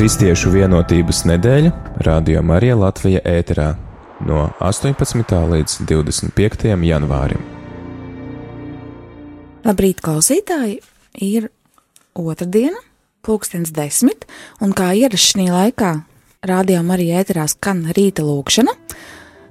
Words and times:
Kristiešu 0.00 0.48
vienotības 0.54 1.18
nedēļa 1.28 1.70
Radio 2.06 2.40
Marija 2.40 2.72
Latvija 2.80 3.20
ēterā 3.20 3.66
no 4.24 4.46
18. 4.64 5.34
līdz 5.50 5.74
25. 5.84 6.70
janvārim. 6.88 7.42
Labrīt, 9.66 10.00
klausītāji! 10.00 10.78
Ir 11.20 11.50
otrdiena, 12.16 12.80
pulkstens 13.20 13.74
desmit, 13.76 14.24
un 14.64 14.72
kā 14.72 14.88
ierasts 14.96 15.34
šī 15.34 15.50
laikā 15.52 15.90
Radio 16.48 16.80
Marija 16.80 17.20
ēterā 17.20 17.44
skan 17.52 17.82
rīta 17.92 18.24
lūkšana, 18.24 18.72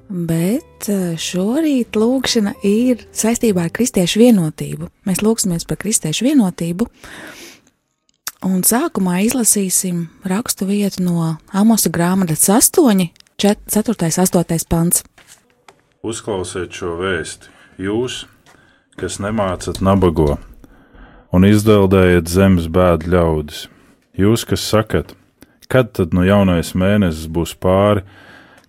bet 0.09 0.89
eh, 0.89 1.11
šorīt 1.13 1.93
lūkšana 1.93 2.55
ir 2.65 3.05
saistībā 3.13 3.67
ar 3.67 3.75
kristiešu 3.77 4.25
vienotību. 4.25 4.89
Mēs 5.05 5.21
lūksimies 5.21 5.69
par 5.69 5.77
kristiešu 5.85 6.25
vienotību, 6.31 6.89
un 8.45 8.61
sākumā 8.63 9.19
izlasīsim 9.27 10.07
rakstu 10.27 10.67
vietu 10.69 11.03
no 11.03 11.35
Amosa 11.51 11.91
grāmatas 11.91 12.47
8, 12.49 13.09
4, 13.39 13.95
8 13.99 14.67
pants. 14.69 15.03
Uzklausiet 16.03 16.71
šo 16.71 16.95
vēsti, 17.01 17.49
jūs, 17.83 18.23
kas 18.99 19.19
nemācat 19.19 19.81
nabago, 19.83 20.37
un 21.35 21.47
izdeldējat 21.47 22.31
zemes 22.31 22.69
bēdu 22.71 23.11
ļaudis. 23.11 23.65
Jūs, 24.19 24.45
kas 24.47 24.63
sakat, 24.63 25.13
kad 25.71 25.91
tad 25.95 26.15
no 26.15 26.23
jaunais 26.23 26.71
mēnesis 26.75 27.27
būs 27.27 27.55
pāri, 27.59 28.05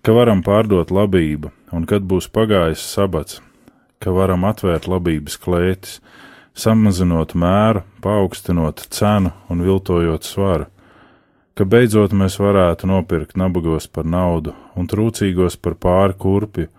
ka 0.03 0.15
varam 0.15 0.43
pārdot 0.43 0.91
labību, 0.91 1.51
un 1.71 1.87
kad 1.87 2.03
būs 2.03 2.27
pagājis 2.31 2.83
sabats, 2.83 3.39
ka 4.03 4.11
varam 4.11 4.43
atvērt 4.47 4.89
labības 4.91 5.39
klētis, 5.39 5.99
samazinot 6.57 7.33
mēru, 7.37 7.85
paaugstinot 8.03 8.85
cenu 8.91 9.31
un 9.49 9.65
viltojot 9.65 10.27
svaru 10.27 10.69
ka 11.61 11.65
beidzot 11.67 12.13
mēs 12.17 12.39
varētu 12.41 12.87
nopirkt 12.89 13.35
nabagos 13.37 13.85
par 13.85 14.07
naudu 14.07 14.55
un 14.77 14.87
trūcīgos 14.89 15.59
par 15.61 15.75
pāri 15.77 16.15
kurpju 16.17 16.69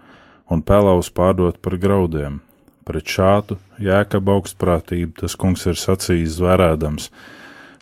un 0.50 0.62
pelavus 0.66 1.10
pārdot 1.14 1.60
par 1.62 1.76
graudiem. 1.78 2.40
Pret 2.82 3.06
šādu 3.06 3.60
jēkabu 3.78 4.32
augstprātību 4.34 5.20
tas 5.20 5.36
kungs 5.38 5.68
ir 5.70 5.78
sacījis 5.78 6.40
zvērēdams. 6.40 7.10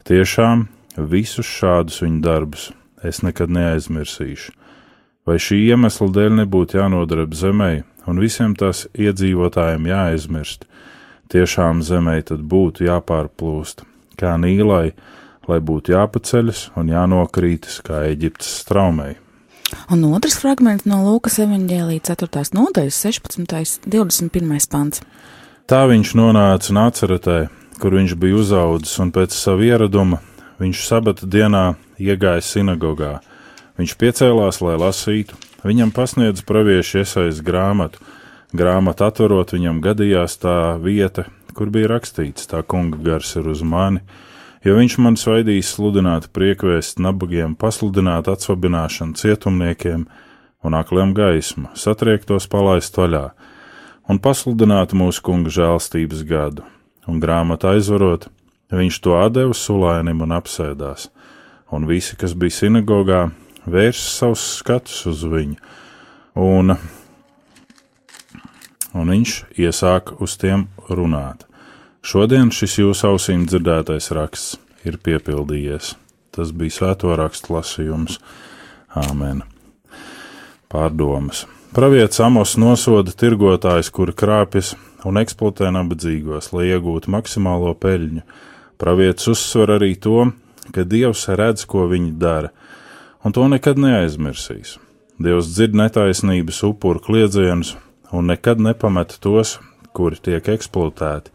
Tiešām 0.05 0.67
visus 1.09 1.48
šādus 1.48 2.03
viņa 2.05 2.20
darbus 2.27 2.69
es 3.06 3.22
nekad 3.25 3.48
neaizmirsīšu. 3.56 4.53
Vai 5.25 5.39
šī 5.41 5.62
iemesla 5.70 6.09
dēļ 6.12 6.37
nebūtu 6.43 6.81
jānodarb 6.81 7.33
zemē 7.37 7.72
un 8.11 8.20
visiem 8.20 8.53
tās 8.59 8.87
iedzīvotājiem 8.93 9.89
jāaizmirst, 9.89 10.67
tiešām 11.33 11.84
zemē 11.86 12.19
tad 12.28 12.45
būtu 12.45 12.86
jāpārplūst, 12.89 13.84
kā 14.20 14.36
nīlai, 14.41 14.92
lai 15.48 15.59
būtu 15.59 15.95
jāpaceļas 15.95 16.70
un 16.78 16.92
jānokrītas 16.92 17.81
kā 17.87 18.05
Eģiptes 18.11 18.61
straumei. 18.64 19.17
Un 19.91 20.03
otrs 20.11 20.39
fragments 20.42 20.87
no 20.91 20.98
Lūkas 21.05 21.39
evanģēlīja 21.45 22.11
4. 22.11 22.50
nodaļas 22.59 22.98
16. 23.06 23.87
21. 23.87 24.67
pants. 24.70 25.03
Tā 25.70 25.84
viņš 25.87 26.14
nonāca 26.19 26.75
Nāceretē, 26.75 27.39
kur 27.78 27.94
viņš 27.94 28.17
bija 28.19 28.41
uzaudzis, 28.41 28.97
un 29.03 29.12
pēc 29.15 29.34
sava 29.37 29.62
ieraduma 29.69 30.19
viņš 30.61 30.87
sabata 30.89 31.28
dienā 31.31 31.77
iegāja 32.03 32.42
sinagogā. 32.44 33.20
Viņš 33.78 33.94
piecēlās, 34.00 34.59
lai 34.65 34.75
lasītu, 34.81 35.39
viņam 35.62 35.92
pasniedz 35.94 36.42
praviešu 36.44 37.05
iesaist 37.05 37.44
grāmatu. 37.47 38.03
Grāmatu 38.51 39.05
atverot, 39.06 39.53
viņam 39.55 39.79
gadījās 39.84 40.34
tā 40.43 40.75
vieta, 40.83 41.29
kur 41.55 41.70
bija 41.70 41.93
rakstīts: 41.93 42.48
Tā 42.51 42.65
kunga 42.67 42.98
gars 42.98 43.37
ir 43.39 43.47
uz 43.47 43.62
mani, 43.62 44.03
jo 44.67 44.75
viņš 44.75 44.97
man 44.98 45.19
svaidīs 45.20 45.70
sludināt 45.77 46.27
priekvēst 46.34 46.98
nabagiem, 46.98 47.55
pasludināt 47.55 48.27
atsvabināšanu 48.33 49.15
cietumniekiem 49.21 50.09
un 50.67 50.77
akliem 50.77 51.15
gaismu, 51.15 51.71
satriektos 51.78 52.51
palaist 52.51 52.98
vaļā, 52.98 53.31
un 54.11 54.19
pasludināt 54.19 54.97
mūsu 54.99 55.22
kunga 55.31 55.53
žēlstības 55.55 56.27
gadu, 56.27 56.67
un 57.06 57.22
grāmatu 57.22 57.71
aizvarot, 57.71 58.27
viņš 58.75 58.99
to 59.05 59.15
atdeva 59.21 59.55
sulainim 59.55 60.27
un 60.27 60.34
apsēdās, 60.34 61.06
un 61.71 61.87
visi, 61.87 62.19
kas 62.19 62.34
bija 62.34 62.65
sinagogā, 62.65 63.28
vērsa 63.62 64.11
savus 64.11 64.56
skatus 64.59 65.05
uz 65.06 65.22
viņu, 65.22 65.61
un, 66.34 66.75
un 68.95 69.12
viņš 69.12 69.37
iesāka 69.61 70.17
uz 70.23 70.37
tiem 70.41 70.67
runāt. 70.89 71.47
Šodien 72.01 72.49
šis 72.55 72.78
jūsu 72.81 73.11
ausīm 73.11 73.45
dzirdētais 73.49 74.11
raksts 74.17 74.59
ir 74.89 74.97
piepildījies. 75.05 75.95
Tas 76.31 76.53
bija 76.56 76.77
svēto 76.77 77.12
rakstu 77.19 77.56
lasījums. 77.56 78.19
Āmen. 78.97 79.43
Pārdomas. 80.71 81.45
Pravietis 81.75 82.23
Amos 82.25 82.56
nosoda 82.59 83.12
tirgotājus, 83.15 83.91
kuri 83.95 84.15
krāpjas 84.17 84.73
un 85.06 85.21
eksploatē 85.21 85.71
nabadzīgos, 85.75 86.50
lai 86.55 86.71
iegūtu 86.73 87.12
maksimālo 87.15 87.75
peļņu. 87.79 88.25
Pravietis 88.81 89.29
uzsver 89.31 89.77
arī 89.77 89.93
to, 89.95 90.31
ka 90.75 90.87
Dievs 90.89 91.27
redz, 91.29 91.67
ko 91.69 91.84
viņi 91.91 92.17
dara, 92.19 92.50
un 93.23 93.34
to 93.37 93.47
nekad 93.53 93.79
neaizmirsīs. 93.79 94.79
Dievs 95.21 95.53
dzird 95.53 95.77
netaisnības 95.77 96.62
upuru 96.67 97.03
kliedzienus 97.05 97.77
un 98.12 98.31
nekad 98.31 98.60
nepamet 98.60 99.16
tos, 99.22 99.59
kuri 99.97 100.21
tiek 100.22 100.48
eksploatēti 100.54 101.32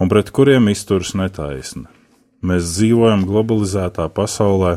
un 0.00 0.10
pret 0.12 0.30
kuriem 0.34 0.68
izturas 0.72 1.14
netaisni. 1.16 1.86
Mēs 2.46 2.68
dzīvojam 2.76 3.24
globalizētā 3.26 4.06
pasaulē, 4.14 4.76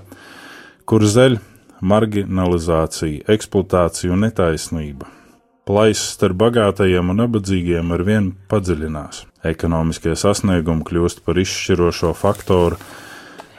kur 0.88 1.06
zeļ 1.06 1.38
marginalizācija, 1.86 3.26
eksploatācija 3.30 4.14
un 4.16 4.24
netaisnība. 4.26 5.10
Plaisas 5.70 6.16
starp 6.16 6.40
bagātajiem 6.40 7.12
un 7.12 7.20
nabadzīgiem 7.22 7.92
ar 7.94 8.04
vien 8.08 8.32
padziļinās. 8.50 9.26
Ekonomiskie 9.46 10.16
sasniegumi 10.18 10.88
kļūst 10.88 11.22
par 11.28 11.38
izšķirošo 11.38 12.16
faktoru 12.18 12.80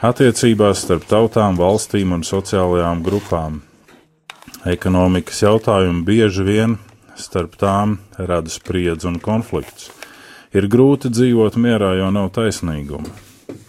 attiecībās 0.03 0.83
starp 0.83 1.05
tautām, 1.07 1.55
valstīm 1.61 2.11
un 2.17 2.25
sociālajām 2.27 3.05
grupām. 3.05 3.61
Ekonomikas 4.67 5.39
jautājumi 5.45 6.03
bieži 6.05 6.45
vien 6.45 6.75
starp 7.19 7.57
tām 7.59 7.97
rada 8.17 8.51
spriedzi 8.51 9.07
un 9.09 9.19
konflikts. 9.23 9.89
Ir 10.51 10.67
grūti 10.67 11.11
dzīvot 11.11 11.55
mierā, 11.59 11.93
jo 11.99 12.09
nav 12.11 12.31
taisnīguma. 12.35 13.11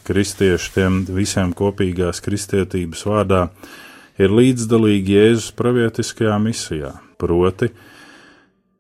Kristieši 0.07 0.73
tiem 0.75 0.99
visiem 1.07 1.53
kopīgās 1.55 2.19
kristietības 2.25 3.05
vārdā 3.07 3.45
ir 4.19 4.35
līdzdalīgi 4.35 5.15
Jēzus 5.17 5.53
pravietiskajā 5.59 6.39
misijā, 6.43 6.93
proti, 7.23 7.71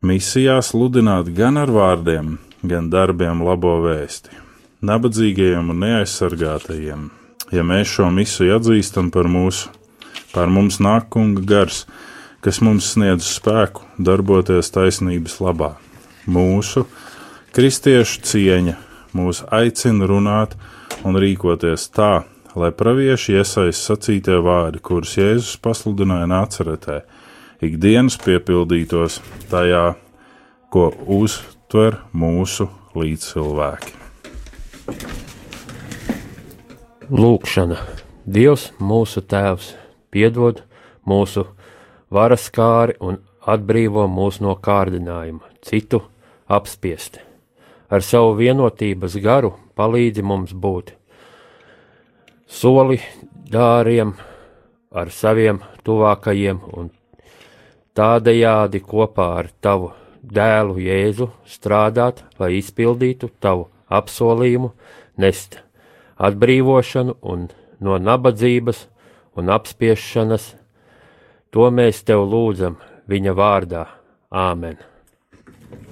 misijā 0.03 0.59
sludināt 0.67 1.31
gan 1.37 1.61
ar 1.63 1.71
vārdiem, 1.71 2.37
gan 2.67 2.91
darbiem 2.91 3.43
labo 3.47 3.79
vēsti, 3.85 4.35
nabadzīgajiem 4.83 5.71
un 5.71 5.83
neaizsargātajiem. 5.87 7.11
Ja 7.53 7.63
mēs 7.67 7.91
šo 7.93 8.09
misiju 8.15 8.57
atzīstam 8.57 9.11
par 9.15 9.29
mūsu, 9.31 9.71
par 10.33 10.51
mums 10.51 10.81
nāk 10.83 11.11
kunga 11.13 11.43
gars, 11.47 11.85
kas 12.43 12.59
mums 12.65 12.91
sniedz 12.95 13.27
spēku 13.37 13.87
darboties 14.03 14.73
taisnības 14.75 15.39
labā. 15.43 15.77
Mūsu 16.27 16.85
Kristiešu 17.53 18.23
cieņa 18.27 18.75
mūs 19.15 19.43
aicina 19.53 20.09
runāt 20.09 20.55
un 21.07 21.19
rīkoties 21.21 21.87
tā, 21.95 22.25
lai 22.57 22.71
pravieši 22.73 23.37
iesaist 23.39 23.87
sacītie 23.87 24.39
vārdi, 24.45 24.81
kurus 24.83 25.15
Jēzus 25.19 25.59
pasludināja 25.63 26.29
nāceretē, 26.33 27.03
ikdienas 27.63 28.19
piepildītos 28.25 29.21
tajā, 29.53 29.93
ko 30.73 30.89
uztver 31.21 32.01
mūsu 32.17 32.71
līdzcilvēki. 32.97 33.99
Lūkšana. 37.13 37.77
Dievs, 38.23 38.71
mūsu 38.81 39.21
Tēvs, 39.29 39.75
piedod 40.15 40.63
mūsu 41.05 41.45
varas 42.13 42.49
kāri 42.53 42.99
un 43.01 43.21
atbrīvo 43.49 44.07
mūs 44.07 44.41
no 44.45 44.55
kārdinājuma, 44.55 45.49
citu 45.65 46.03
apspiesti 46.47 47.33
ar 47.93 48.05
savu 48.05 48.37
vienotības 48.39 49.19
garu 49.21 49.53
palīdzi 49.77 50.23
mums 50.25 50.53
būt 50.57 50.95
soli 52.49 53.01
dāriem 53.53 54.15
ar 54.93 55.11
saviem 55.13 55.61
tuvākajiem 55.85 56.61
un 56.73 56.89
tādējādi 57.97 58.81
kopā 58.89 59.29
ar 59.43 59.51
tavu 59.65 59.93
dēlu 60.23 60.79
Jēzu 60.81 61.29
strādāt, 61.49 62.23
lai 62.39 62.55
izpildītu 62.61 63.29
tavu 63.43 63.69
apsolījumu, 63.93 64.73
nest 65.21 65.59
atbrīvošanu 66.17 67.19
un 67.21 67.49
no 67.81 67.99
nabadzības 67.99 68.87
un 69.37 69.53
apspiešanas. 69.53 70.55
To 71.53 71.67
mēs 71.69 71.99
tev 72.09 72.23
lūdzam 72.33 72.79
viņa 73.13 73.33
vārdā. 73.37 73.83
Āmen! 74.33 74.79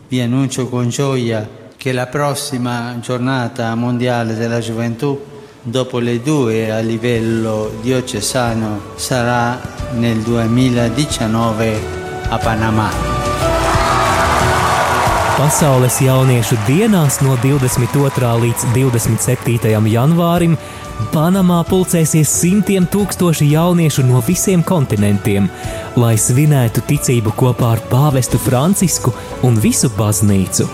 Vi 0.09 0.21
annuncio 0.25 0.67
con 0.71 0.89
gioia 0.89 1.47
che 1.77 1.93
la 1.93 2.07
prossima 2.07 2.97
giornata 3.01 3.75
mondiale 3.75 4.35
della 4.35 4.61
gioventù 4.61 5.21
dopo 5.63 5.99
le 5.99 6.23
due 6.23 6.71
a 6.71 6.81
livello 6.81 7.73
diocesano 7.83 8.97
sarà 8.97 9.61
nel 9.93 10.21
2019 10.21 11.81
a 12.31 12.39
Panamā. 12.39 13.20
Pasaules 15.41 15.95
jauniešu 16.05 16.59
dienās 16.67 17.15
no 17.25 17.33
22. 17.41 18.33
līdz 18.43 18.65
27. 18.75 19.71
janvārim 19.89 20.53
Panamā 21.15 21.63
pulcēsies 21.65 22.29
simtiem 22.29 22.85
tūkstoši 22.93 23.47
jauniešu 23.55 24.05
no 24.05 24.21
visiem 24.27 24.61
kontinentiem, 24.61 25.47
lai 25.97 26.19
svinētu 26.21 26.83
ticību 26.91 27.33
kopā 27.41 27.71
ar 27.79 27.81
pāvestu 27.89 28.37
Francisku 28.37 29.15
un 29.49 29.57
visu 29.65 29.89
baznīcu. 29.97 30.69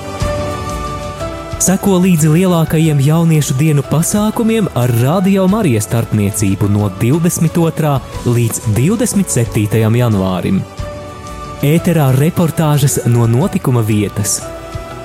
Seko 1.62 2.00
līdzi 2.02 2.32
lielākajiem 2.34 3.04
jauniešu 3.06 3.54
dienu 3.62 3.86
pasākumiem 3.86 4.66
ar 4.74 4.90
Radio 4.98 5.46
Marijas 5.46 5.86
starpniecību 5.86 6.72
no 6.74 6.90
22. 6.98 7.94
līdz 8.26 8.66
27. 8.74 9.86
janvārim. 10.02 10.58
Ēterā 11.64 12.10
reportāžas 12.18 12.98
no 13.08 13.30
notikuma 13.30 13.80
vietas, 13.86 14.40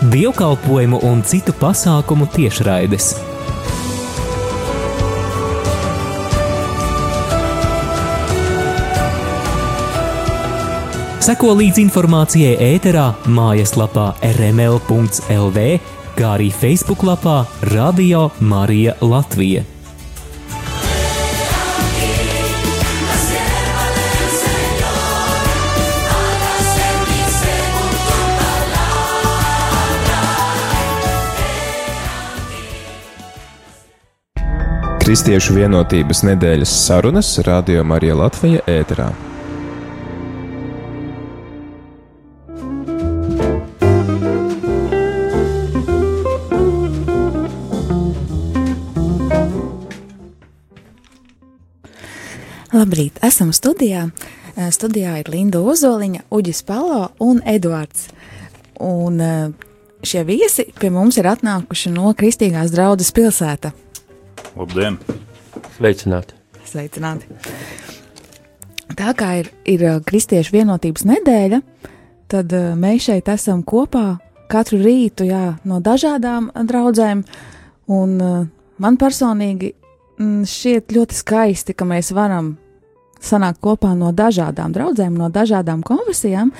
dievkalpojumu 0.09 0.97
un 1.05 1.21
citu 1.21 1.53
pasākumu 1.53 2.25
tiešraides. 2.33 3.11
Seko 11.21 11.51
līdzi 11.53 11.83
informācijai 11.85 12.55
ēterā, 12.65 13.11
mājaslapā 13.29 14.07
rml.lv, 14.25 15.67
kā 16.17 16.31
arī 16.33 16.49
Facebook 16.49 17.05
lapā 17.05 17.43
Radio 17.69 18.31
Marija 18.41 18.97
Latvija. 19.05 19.61
Kristiešu 35.11 35.57
vienotības 35.57 36.21
nedēļas 36.23 36.71
sarunas 36.85 37.29
Radio 37.43 37.81
Marija 37.83 38.13
Latvija 38.15 38.61
ēterā. 38.63 39.09
Labrīt, 52.71 53.19
esam 53.19 53.51
studijā. 53.51 54.07
Eh, 54.55 54.71
Studijā 54.71 55.19
ir 55.19 55.27
Linda 55.27 55.59
Ozoliņa, 55.59 56.23
Uģis 56.31 56.63
Palo 56.63 57.09
un 57.19 57.43
Eduards. 57.43 58.07
Un 58.79 59.19
eh, 59.19 59.51
šie 60.07 60.23
viesi 60.23 60.69
pie 60.79 60.87
mums 60.87 61.19
ir 61.19 61.27
atnākuši 61.35 61.97
no 61.99 62.15
Kristīgās 62.15 62.71
draudzes 62.71 63.11
pilsēta. 63.11 63.75
Labdien! 64.51 64.97
Sveicināti! 65.77 66.35
Sveicināti! 66.67 67.29
Tā 68.99 69.13
kā 69.15 69.29
ir, 69.39 69.47
ir 69.63 69.83
eh, 69.87 69.99
Kristiešu 70.03 70.57
vienotības 70.57 71.05
nedēļa, 71.07 71.61
tad 72.31 72.51
eh, 72.57 72.73
mēs 72.75 73.07
šeit 73.07 73.31
esam 73.31 73.61
kopā 73.63 74.17
katru 74.51 74.81
rītu 74.83 75.29
jā, 75.29 75.53
no 75.63 75.79
dažādām 75.79 76.49
draudzēm. 76.67 77.23
Un 77.95 78.17
eh, 78.19 78.41
man 78.83 78.99
personīgi 78.99 79.71
mm, 80.19 80.43
šķiet 80.51 80.91
ļoti 80.97 81.19
skaisti, 81.21 81.77
ka 81.77 81.87
mēs 81.87 82.11
varam 82.11 82.57
sanākt 83.23 83.61
kopā 83.63 83.93
no 83.95 84.11
dažādām 84.11 84.75
draudzēm, 84.75 85.15
no 85.15 85.31
dažādām 85.31 85.85
konfesijām. 85.87 86.51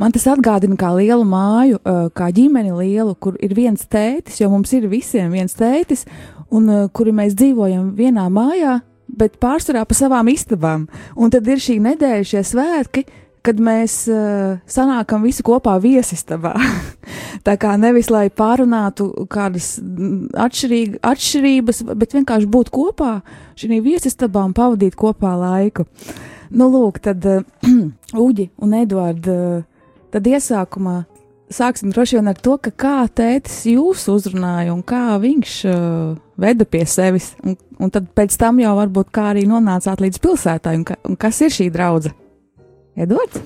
Man 0.00 0.12
tas 0.12 0.26
atgādina 0.32 0.74
kā 0.80 0.90
lielu 0.96 1.24
māju, 1.28 1.78
kā 2.16 2.30
ģimeni 2.32 2.72
lielu, 2.72 3.12
kur 3.20 3.36
ir 3.44 3.52
viens 3.56 3.84
tētis, 3.84 4.40
jo 4.40 4.48
mums 4.52 4.72
ir 4.76 4.88
visiem 4.88 5.28
viens 5.36 5.52
tētis, 5.56 6.06
un 6.54 6.68
eh, 6.70 6.86
kuri 6.92 7.14
mēs 7.16 7.36
dzīvojam 7.38 7.92
vienā 7.98 8.26
mājā, 8.32 8.80
bet 9.06 9.38
pārsvarā 9.42 9.84
pa 9.86 9.96
savām 9.96 10.28
istabām. 10.32 10.86
Un 11.16 11.32
tad 11.32 11.46
ir 11.48 11.62
šī 11.62 11.78
nedēļa, 11.84 12.26
šie 12.26 12.42
svētki, 12.46 13.06
kad 13.46 13.60
mēs 13.62 14.08
uh, 14.10 14.56
sanākam 14.66 15.22
visi 15.22 15.44
kopā 15.46 15.76
viesistabā. 15.78 16.56
Tā 17.46 17.54
kā 17.62 17.76
nevis 17.78 18.08
lai 18.10 18.24
pārunātu 18.34 19.06
kādas 19.30 19.76
mm, 19.78 20.32
atšķirīg, 20.46 20.96
atšķirības, 21.06 21.84
bet 21.94 22.16
vienkārši 22.16 22.50
būt 22.50 22.72
kopā 22.74 23.12
šī 23.54 23.78
viesistabā 23.84 24.42
un 24.48 24.56
pavadīt 24.56 24.98
kopā 24.98 25.36
laiku. 25.38 25.86
Nu, 26.50 26.66
lūk, 26.74 26.98
tad 27.06 27.22
uh, 27.30 27.46
Uģi 28.26 28.50
un 28.66 28.74
Eduards, 28.82 29.30
uh, 29.30 29.62
tad 30.10 30.26
iesākumā 30.26 31.04
sāksim 31.52 31.94
droši 31.94 32.18
vien 32.18 32.30
ar 32.32 32.38
to, 32.42 32.58
kā 32.58 32.98
tētis 33.06 33.62
jūs 33.70 34.08
uzrunāja 34.10 34.74
un 34.74 34.82
kā 34.86 35.20
viņš 35.22 35.58
uh, 35.70 36.14
veda 36.40 36.66
pie 36.68 36.84
sevis, 36.88 37.32
un, 37.44 37.56
un 37.80 37.92
tad 37.92 38.08
pēc 38.16 38.36
tam 38.40 38.60
jau 38.62 38.74
varbūt 38.78 39.10
kā 39.14 39.30
arī 39.32 39.46
nonācāt 39.48 40.02
līdz 40.04 40.22
pilsētai, 40.22 40.76
un, 40.80 40.84
ka, 40.88 40.98
un 41.08 41.18
kas 41.20 41.40
ir 41.46 41.54
šī 41.54 41.68
draudzene? 41.74 42.16
Edvards? 42.96 43.42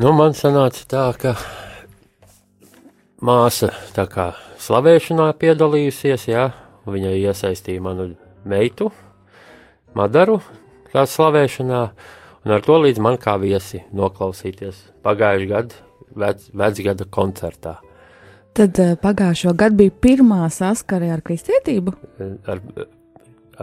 Nu, 0.00 0.10
man 0.12 0.34
sanāca 0.36 0.82
tā, 0.90 1.04
ka 1.20 1.36
māsa 3.24 3.70
tā 3.96 4.04
kā 4.10 4.32
slavēšanā 4.60 5.30
piedalījusies, 5.40 6.28
jā, 6.28 6.48
viņai 6.90 7.14
iesaistīja 7.22 7.84
manu 7.84 8.10
meitu, 8.44 8.90
Madaru, 9.94 10.40
kā 10.90 11.04
slavēšanā, 11.06 11.80
un 12.42 12.54
ar 12.56 12.64
to 12.66 12.80
līdz 12.82 12.98
man 12.98 13.14
kā 13.22 13.36
viesi 13.38 13.84
noklausīties 13.94 14.80
pagājušajā 15.06 15.50
gadā, 15.52 15.82
vec, 16.18 16.48
vecgada 16.50 17.06
koncertā. 17.06 17.78
Tad 18.54 18.78
uh, 18.78 18.92
pagājušo 19.02 19.54
gadu 19.58 19.80
bija 19.82 19.90
pirmā 20.04 20.44
saskare 20.54 21.08
ar 21.10 21.22
kristietību, 21.26 21.94
Ar, 22.46 22.60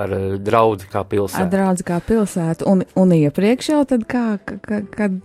ar 0.03 0.15
draugu 0.43 0.88
kā 0.91 0.99
ar 1.03 1.07
pilsētu. 1.13 1.47
draugu 1.53 1.85
kā 1.88 1.99
pilsētu, 2.03 2.67
un, 2.67 2.83
un 2.99 3.13
iepriekš 3.15 3.69
jau 3.71 3.81
tad 3.88 4.03
kā, 4.11 4.25
ka, 4.43 4.81
kad 4.91 5.15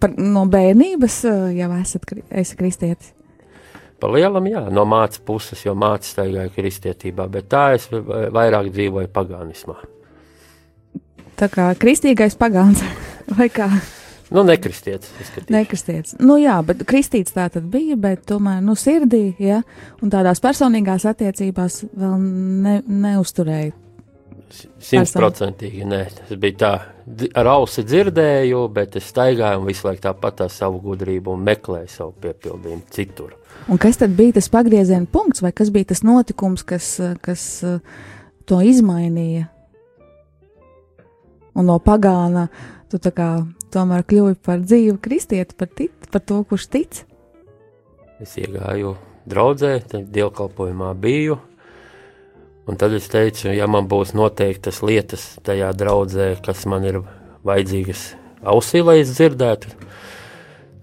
par, 0.00 0.12
no 0.20 0.44
bērnības 0.52 1.18
jau 1.56 1.70
esat 1.80 2.12
esi 2.30 2.56
kristietis. 2.60 3.14
Pa 4.00 4.10
lielam, 4.12 4.44
jā, 4.50 4.66
no 4.74 4.84
mācības 4.84 5.22
puses, 5.24 5.64
jo 5.64 5.72
mācīja 5.78 6.10
staigāja 6.18 6.52
kristietībā, 6.52 7.24
bet 7.32 7.48
tā 7.48 7.70
es 7.78 7.86
va- 7.92 8.26
vairāk 8.34 8.68
dzīvoju 8.74 9.08
pagānismā. 9.14 9.76
Tā 11.40 11.48
kā 11.48 11.70
kristīgais 11.80 12.36
pagāns, 12.38 12.82
vai 13.38 13.48
kā 13.48 13.70
Nu, 14.32 14.42
nekristietis. 14.42 15.10
nekristietis. 15.52 16.16
Nu 16.20 16.38
jā, 16.40 16.56
bet 16.64 16.84
kristīts 16.88 17.34
tā 17.36 17.48
tad 17.52 17.66
bija, 17.70 17.96
bet 18.00 18.24
tomēr, 18.28 18.62
nu, 18.64 18.76
sirdī, 18.78 19.34
ja, 19.42 19.60
un 20.02 20.12
tādās 20.12 20.40
personīgās 20.44 21.04
attiecībās 21.10 21.82
vēl 21.92 22.14
ne, 22.64 22.78
neusturēja. 22.88 23.74
Simtprocentīgi 24.84 25.86
nē. 25.88 26.00
Tas 26.14 26.38
bija 26.40 26.56
tā, 26.60 26.72
ar 27.36 27.48
ausi 27.56 27.82
dzirdēju, 27.86 28.60
bet 28.74 28.98
es 29.00 29.08
staigāju 29.10 29.62
un 29.62 29.66
visu 29.68 29.88
laiku 29.88 30.04
tāpat 30.04 30.38
tā 30.42 30.48
savu 30.52 30.78
gudrību 30.84 31.34
un 31.34 31.42
meklēju 31.48 31.90
savu 31.90 32.14
piepildījumu 32.22 32.84
citur. 32.94 33.34
Un 33.70 33.80
kas 33.80 33.98
tad 34.00 34.14
bija 34.16 34.36
tas 34.38 34.50
pagrieziena 34.52 35.08
punkts, 35.10 35.42
vai 35.42 35.50
kas 35.56 35.72
bija 35.74 35.90
tas 35.92 36.04
notikums, 36.06 36.64
kas, 36.68 36.92
kas 37.24 37.44
to 38.48 38.60
izmainīja? 38.62 39.48
Un 41.54 41.70
no 41.70 41.78
pagāna 41.82 42.48
tu 42.90 42.98
tā 43.02 43.14
kā 43.14 43.28
tomēr 43.74 44.04
kļuvi 44.08 44.38
par 44.44 44.62
dzīvu 44.62 45.00
kristieti, 45.02 45.56
par, 45.58 45.68
tic, 45.68 45.92
par 46.12 46.22
to, 46.24 46.40
kurš 46.48 46.68
tic. 46.72 47.02
Es 48.22 48.36
iegāju 48.40 48.94
draudzē, 49.28 49.76
dievkalpojumā 49.92 50.92
biju. 51.00 51.38
Un 52.64 52.78
tad 52.80 52.94
es 52.96 53.10
teicu, 53.12 53.50
ja 53.52 53.66
man 53.68 53.88
būs 53.90 54.14
noteiktas 54.16 54.80
lietas 54.86 55.34
tajā 55.44 55.72
draudzē, 55.76 56.30
kas 56.44 56.64
man 56.70 56.86
ir 56.88 57.02
vajadzīgas 57.44 58.14
ausī, 58.40 58.80
lai 58.84 59.02
es 59.02 59.12
dzirdētu, 59.12 59.72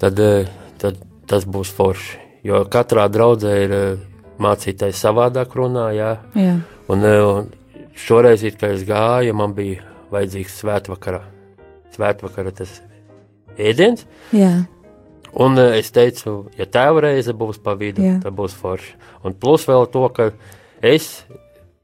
tad, 0.02 0.20
eh, 0.20 0.52
tad 0.78 1.00
tas 1.26 1.48
būs 1.48 1.74
forši. 1.74 2.20
Jo 2.46 2.66
katrā 2.70 3.08
draudzē 3.10 3.56
ir 3.64 3.74
eh, 3.78 3.98
mācītājs 4.42 5.02
savādāk 5.02 5.58
runā, 5.58 5.90
jā. 5.98 6.14
Jā, 6.38 6.60
Un, 6.92 7.06
eh, 7.06 7.22
un 7.24 7.48
šoreiz, 7.96 8.44
kā 8.60 8.74
es 8.76 8.84
gāju, 8.84 9.34
man 9.38 9.54
bija 9.56 9.86
vajadzīgs 10.12 10.58
svētvakarā. 10.60 11.22
Svētvakarā 11.96 12.54
tas 12.56 12.82
ēdiens. 13.58 14.06
jā, 14.36 14.66
Un 15.34 15.56
eh, 15.58 15.78
es 15.80 15.92
teicu, 15.96 16.50
ja 16.60 16.66
tēva 16.68 17.06
reize 17.06 17.32
būs 17.32 17.62
pa 17.64 17.72
vidu, 17.80 18.04
Jā. 18.04 18.18
tad 18.20 18.34
būs 18.36 18.52
forši. 18.52 18.98
Un 19.24 19.34
plus 19.40 19.64
vēl 19.64 19.86
to, 19.94 20.02
ka 20.12 20.26
es 20.84 21.24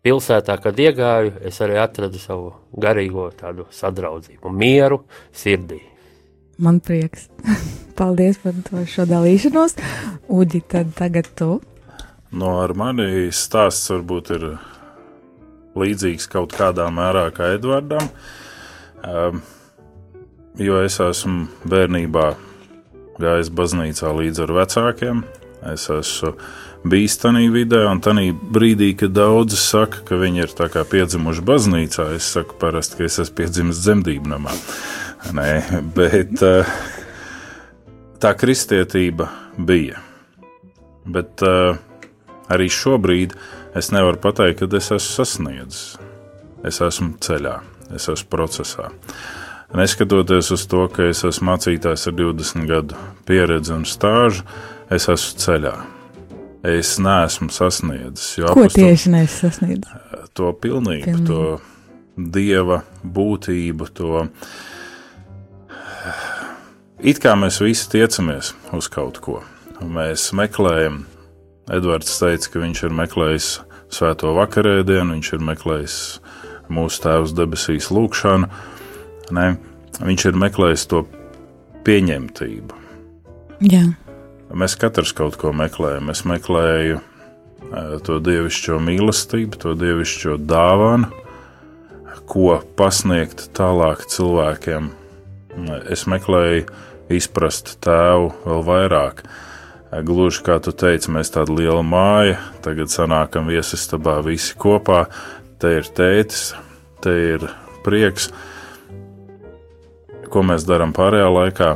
pilsētā, 0.04 0.58
kad 0.60 0.76
iegāju, 0.76 1.32
es 1.48 1.60
arī 1.64 1.78
atradu 1.80 2.20
savu 2.20 2.52
garīgo 2.76 3.30
tādu 3.40 3.64
sadraudzību, 3.72 4.52
mieru 4.52 5.02
sirdī. 5.32 5.80
man 6.60 6.80
prieks. 6.80 7.30
Paldies 7.98 8.38
par 8.44 8.54
to 8.68 8.84
šo 8.86 9.06
dalīšanos. 9.10 9.78
Uģi, 10.28 10.62
tad 10.68 10.92
tagad 10.98 11.32
tu. 11.36 11.62
No 12.32 12.58
ar 12.62 12.74
mani 12.76 13.30
stāsts 13.32 13.90
varbūt 13.90 14.32
ir 14.36 14.44
līdzīgs 15.78 16.28
kaut 16.30 16.52
kādā 16.58 16.90
mērā 16.92 17.30
kā 17.32 17.54
Edvardam, 17.56 18.10
um, 19.08 19.40
jo 20.60 20.82
es 20.84 21.00
esmu 21.04 21.48
bērnībā 21.70 22.28
gājis 23.22 23.52
baznīcā 23.54 24.14
līdz 24.20 24.44
ar 24.46 24.56
vecākiem. 24.62 25.24
Es 25.68 25.88
esmu 25.92 26.36
bijis 26.88 27.18
tādā 27.20 27.42
vidē, 27.52 27.84
un 27.90 28.02
tādā 28.04 28.26
brīdī, 28.54 28.92
kad 28.98 29.16
daudzi 29.16 29.58
saka, 29.60 30.04
ka 30.06 30.20
viņi 30.20 30.46
ir 30.46 30.54
piedzimuši 30.92 31.44
baznīcā, 31.46 32.12
es 32.16 32.30
saku 32.36 32.58
parasti, 32.62 33.00
ka 33.00 33.08
es 33.08 33.20
esmu 33.24 33.36
piedzimis 33.42 33.82
dzemdību 33.82 34.32
namā. 34.34 34.54
Nē, 35.34 35.50
bet 35.98 36.44
uh, 36.46 36.70
tā 38.22 38.34
kristietība 38.38 39.30
bija. 39.58 40.04
Bet 41.08 41.42
uh, 41.46 41.80
arī 42.54 42.70
šobrīd 42.70 43.34
es 43.78 43.92
nevaru 43.92 44.22
pateikt, 44.22 44.62
ka 44.62 44.78
es 44.78 44.92
esmu 44.92 45.16
sasniedzis. 45.18 45.98
Es 46.66 46.80
esmu 46.82 47.16
ceļā, 47.24 47.60
es 47.96 48.08
esmu 48.12 48.32
procesā. 48.32 48.92
Neskatoties 49.76 50.52
uz 50.56 50.64
to, 50.72 50.86
ka 50.88 51.10
es 51.12 51.26
esmu 51.28 51.52
mācītājs 51.52 52.08
ar 52.08 52.16
20 52.16 52.68
gadu 52.70 53.00
pieredzi 53.28 53.74
un 53.76 53.84
stāžu, 53.88 54.46
es 54.94 55.10
esmu 55.12 55.42
ceļā. 55.44 55.74
Es 56.68 56.96
neesmu 57.04 57.52
sasniedzis. 57.54 58.38
Ko 58.56 58.68
tieši 58.72 59.12
neesmu 59.14 59.50
sasniedzis? 59.50 59.92
To 60.40 60.54
pilnību, 60.56 61.06
pilnību. 61.06 61.28
to 61.28 62.24
dieva 62.38 62.82
būtību, 63.04 63.90
to 63.94 64.24
it 67.04 67.22
kā 67.22 67.36
mēs 67.38 67.60
visi 67.62 67.90
tiecamies 67.94 68.54
uz 68.74 68.90
kaut 68.92 69.22
ko. 69.24 69.42
Mēs 69.84 70.32
meklējam, 70.34 71.04
Edvards 71.70 72.16
teica, 72.22 72.50
ka 72.54 72.64
viņš 72.64 72.84
ir 72.88 72.96
meklējis 72.96 73.50
svēto 73.94 74.32
vakarēdienu, 74.38 75.18
viņš 75.18 75.34
ir 75.36 75.46
meklējis 75.52 75.98
mūsu 76.74 77.04
Tēvs 77.04 77.36
debesīs 77.38 77.92
lūgšanu. 77.94 78.50
Ne? 79.36 79.56
Viņš 79.98 80.26
ir 80.30 80.40
meklējis 80.40 80.88
to 80.92 81.04
pieņemtību. 81.88 82.84
Jā. 83.68 83.84
Mēs 84.54 84.78
katrs 84.80 85.14
kaut 85.18 85.36
ko 85.42 85.52
meklējam. 85.56 86.12
Es 86.14 86.24
meklēju 86.28 87.02
to 88.06 88.20
dievišķo 88.24 88.78
mīlestību, 88.84 89.60
to 89.60 89.74
dievišķo 89.78 90.38
dāvanu, 90.48 91.10
ko 92.28 92.60
pasniegt 92.80 93.48
tālāk 93.58 94.06
cilvēkiem. 94.12 94.92
Es 95.92 96.06
meklēju 96.08 96.68
izprast 97.18 97.78
tēvu 97.84 98.32
vēl 98.46 98.64
vairāk. 98.68 99.24
Gluži 100.04 100.44
kā 100.44 100.58
tu 100.64 100.74
teici, 100.76 101.12
mēs 101.16 101.32
tāda 101.32 101.56
liela 101.56 101.84
māja, 101.84 102.38
tagad 102.64 102.92
sanākam 102.92 103.48
viesistabā 103.48 104.20
visi 104.26 104.56
kopā. 104.60 105.06
Te 105.58 105.78
ir 105.80 105.88
tētis, 105.98 106.52
te 107.02 107.14
ir 107.34 107.48
prieks. 107.86 108.30
Ko 110.32 110.44
mēs 110.44 110.66
darām 110.68 110.94
pārējā 110.96 111.28
laikā? 111.32 111.70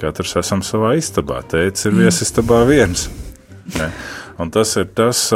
Katrs 0.00 0.36
esam 0.40 0.62
savā 0.64 0.94
istabā. 0.96 1.42
Tētis 1.50 1.88
ir 1.88 1.96
viesistabā 1.98 2.62
viens. 2.68 3.08
Ne? 3.76 3.90
Un 4.40 4.48
tas 4.54 4.72
ir 4.80 4.86
tas, 4.96 5.26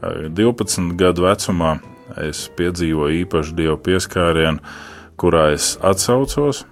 12 0.00 0.94
gadu 0.96 1.26
vecumā 1.26 1.74
es 2.24 2.46
piedzīvoju 2.56 3.20
īpašu 3.24 3.56
dievu 3.58 3.76
pieskārienu, 3.84 4.62
kurā 5.20 5.50
es 5.54 5.74
atsaucos, 5.84 6.64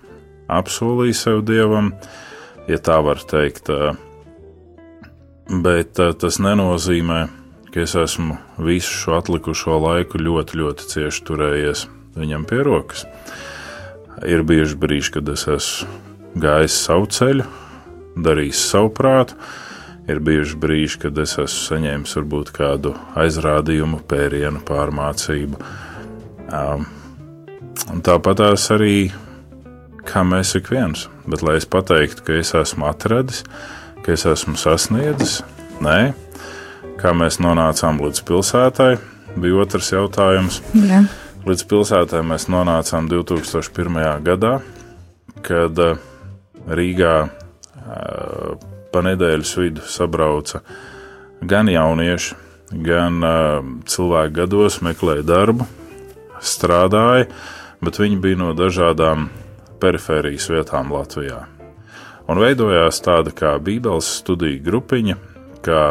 apsolīju 0.49 1.17
sev 1.17 1.43
dievam, 1.49 1.93
ja 2.71 2.81
tā 2.81 2.97
var 3.05 3.21
teikt. 3.29 3.69
Bet 5.49 6.01
tas 6.01 6.41
nenozīmē, 6.41 7.21
ka 7.73 7.85
es 7.85 7.95
esmu 8.01 8.39
visu 8.65 8.95
šo 9.03 9.19
atlikušo 9.21 9.77
laiku 9.85 10.21
ļoti, 10.21 10.59
ļoti 10.63 10.91
cieši 10.95 11.25
turējies 11.29 11.87
viņam 12.19 12.49
pie 12.49 12.65
rokas. 12.67 13.05
Ir 14.27 14.43
bieži 14.43 14.75
brīži, 14.81 15.15
kad 15.19 15.29
es 15.31 15.47
esmu 15.51 16.41
gājis 16.43 16.77
savu 16.89 17.07
ceļu, 17.13 17.47
darījis 18.19 18.67
savu 18.73 18.91
prātu, 18.95 19.39
Ir 20.09 20.23
bijuši 20.25 20.57
brīži, 20.57 20.97
kad 21.03 21.19
es 21.21 21.35
esmu 21.37 21.65
saņēmis 21.67 22.15
varbūt 22.17 22.51
kādu 22.57 22.95
aizrādījumu, 23.21 24.01
pērienu, 24.09 24.63
pārmācību. 24.65 25.59
Um, 26.49 26.87
tāpat 28.07 28.41
tās 28.41 28.65
arī, 28.73 29.11
kā 30.09 30.23
mēs 30.25 30.55
ik 30.57 30.71
viens. 30.73 31.05
Bet, 31.29 31.45
lai 31.45 31.59
es 31.61 31.69
pateiktu, 31.69 32.25
ka 32.25 32.39
es 32.41 32.55
esmu 32.57 32.89
atradis, 32.89 33.43
ka 34.01 34.17
es 34.17 34.25
esmu 34.33 34.57
sasniedzis, 34.57 35.43
nē, 35.85 36.15
kā 37.03 37.13
mēs 37.13 37.37
nonācām 37.45 38.01
līdz 38.01 38.25
pilsētai, 38.33 38.95
bija 39.37 39.61
otrs 39.61 39.93
jautājums. 39.93 40.63
Jā. 40.73 41.05
Līdz 41.49 41.63
pilsētai 41.65 42.19
mēs 42.29 42.45
nonācām 42.53 43.07
2001. 43.09 43.95
gadā, 44.21 44.51
kad 45.41 45.79
uh, 45.81 45.95
Rīgā 46.69 47.13
uh, 47.25 48.67
pa 48.93 49.03
nedēļas 49.07 49.53
vidu 49.57 49.87
sabrauca 49.89 50.61
gan 51.41 51.71
jaunieši, 51.73 52.37
gan 52.85 53.25
uh, 53.25 53.65
cilvēki 53.89 54.37
gados, 54.43 54.77
meklēja 54.85 55.25
darbu, 55.31 55.65
strādāja, 56.45 57.31
bet 57.81 58.03
viņi 58.03 58.21
bija 58.29 58.43
no 58.45 58.53
dažādām 58.53 59.31
perifērijas 59.81 60.51
vietām 60.53 60.93
Latvijā. 60.93 61.47
Un 62.29 62.45
veidojās 62.45 63.01
tāda 63.01 63.33
kā 63.33 63.57
Bībeles 63.57 64.19
studiju 64.21 64.61
grupiņa, 64.69 65.21
kā 65.65 65.83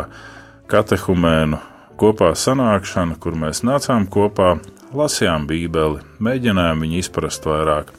katehumēnu 0.69 1.65
kopā 1.97 2.35
sanākšana, 2.37 3.17
kur 3.17 3.33
mēs 3.33 3.65
nācām 3.65 4.05
kopā, 4.05 4.59
lasījām 4.93 5.47
Bībeli, 5.49 6.03
mēģinājām 6.19 6.85
viņu 6.85 7.01
izprast 7.01 7.47
vairāk, 7.47 7.91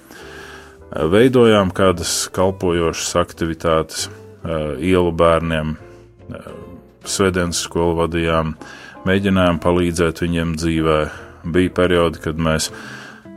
veidojām 0.92 1.74
kādas 1.76 2.28
kalpojošas 2.32 3.16
aktivitātes, 3.20 4.08
Eh, 4.44 4.76
ielu 4.80 5.10
bērniem, 5.12 5.74
eh, 6.30 6.50
svētdienas 7.04 7.58
skolu 7.66 7.96
vadījām, 7.98 8.54
mēģinājām 9.04 9.58
palīdzēt 9.58 10.22
viņiem 10.22 10.54
dzīvē. 10.56 10.98
Bija 11.44 11.70
periodi, 11.74 12.22
kad 12.22 12.38
mēs 12.38 12.70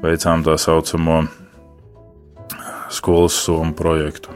veicām 0.03 0.43
tā 0.45 0.59
saucamo 0.61 1.27
skolas 2.89 3.33
somu 3.33 3.73
projektu, 3.73 4.29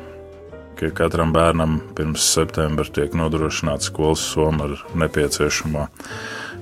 ka 0.75 0.89
katram 0.89 1.31
bērnam 1.33 1.81
pirms 1.95 2.25
septembra 2.33 2.85
tiek 2.85 3.13
nodrošināts 3.13 3.91
skolas 3.91 4.19
soma 4.19 4.63
ar 4.63 4.83
nepieciešamo, 4.95 5.87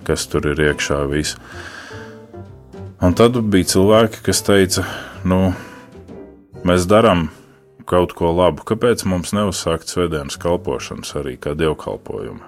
kas 0.03 0.27
tur 0.27 0.47
ir 0.51 0.57
iekšā. 0.57 1.07
Visu. 1.09 1.37
Un 3.03 3.11
tad 3.19 3.35
bija 3.51 3.67
cilvēki, 3.67 4.21
kas 4.23 4.39
teica, 4.47 4.85
nu, 5.27 5.49
mēs 6.63 6.85
darām 6.87 7.25
kaut 7.89 8.13
ko 8.15 8.29
labu, 8.31 8.63
kāpēc 8.63 9.03
mums 9.11 9.33
neuzsākt 9.35 9.91
svētdienas 9.91 10.39
kalpošanas 10.39 11.11
arī 11.19 11.33
kā 11.35 11.51
dievkalpojumu? 11.59 12.39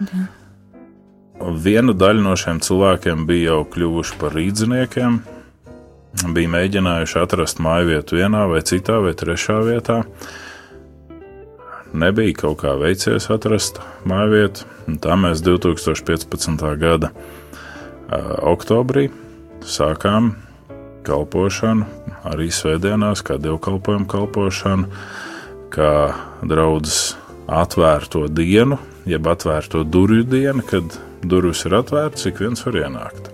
Jā. 0.00 0.22
Viena 1.66 1.92
daļa 1.92 2.24
no 2.24 2.32
šiem 2.40 2.62
cilvēkiem 2.64 3.26
bija 3.28 3.50
jau 3.50 3.66
kļuvuši 3.74 4.16
par 4.22 4.32
rīdziniekiem, 4.38 5.18
bija 6.38 6.52
mēģinājuši 6.56 7.20
atrast 7.26 7.60
māju 7.60 7.90
vietu 7.92 8.16
vienā 8.22 8.46
vai 8.48 8.64
citā 8.64 8.96
vai 9.04 9.12
trešā 9.12 9.58
vietā. 9.66 10.02
Nebija 11.92 12.38
kaut 12.46 12.62
kā 12.62 12.78
veicies 12.80 13.28
atrast 13.34 13.82
māju 14.08 14.38
vietu, 14.38 14.70
un 14.88 14.96
tā 15.04 15.20
mēs 15.20 15.44
2015. 15.44 16.64
gada 16.80 17.12
uh, 17.12 18.38
oktobrī 18.54 19.10
sākām 19.66 20.34
kalpošanu, 21.06 21.86
arī 22.28 22.50
svētdienās, 22.54 23.24
kā 23.26 23.38
dievkalpojumu 23.42 24.06
kalpošanu, 24.10 24.88
kā 25.72 25.94
draudzes 26.46 27.14
atvērto 27.50 28.26
dienu, 28.30 28.78
jeb 29.08 29.26
atvērto 29.26 29.82
durvju 29.84 30.26
dienu, 30.30 30.64
kad 30.66 30.98
durvis 31.22 31.64
ir 31.66 31.78
atvērtas, 31.80 32.26
ik 32.30 32.42
viens 32.42 32.62
var 32.66 32.78
ienākt. 32.84 33.30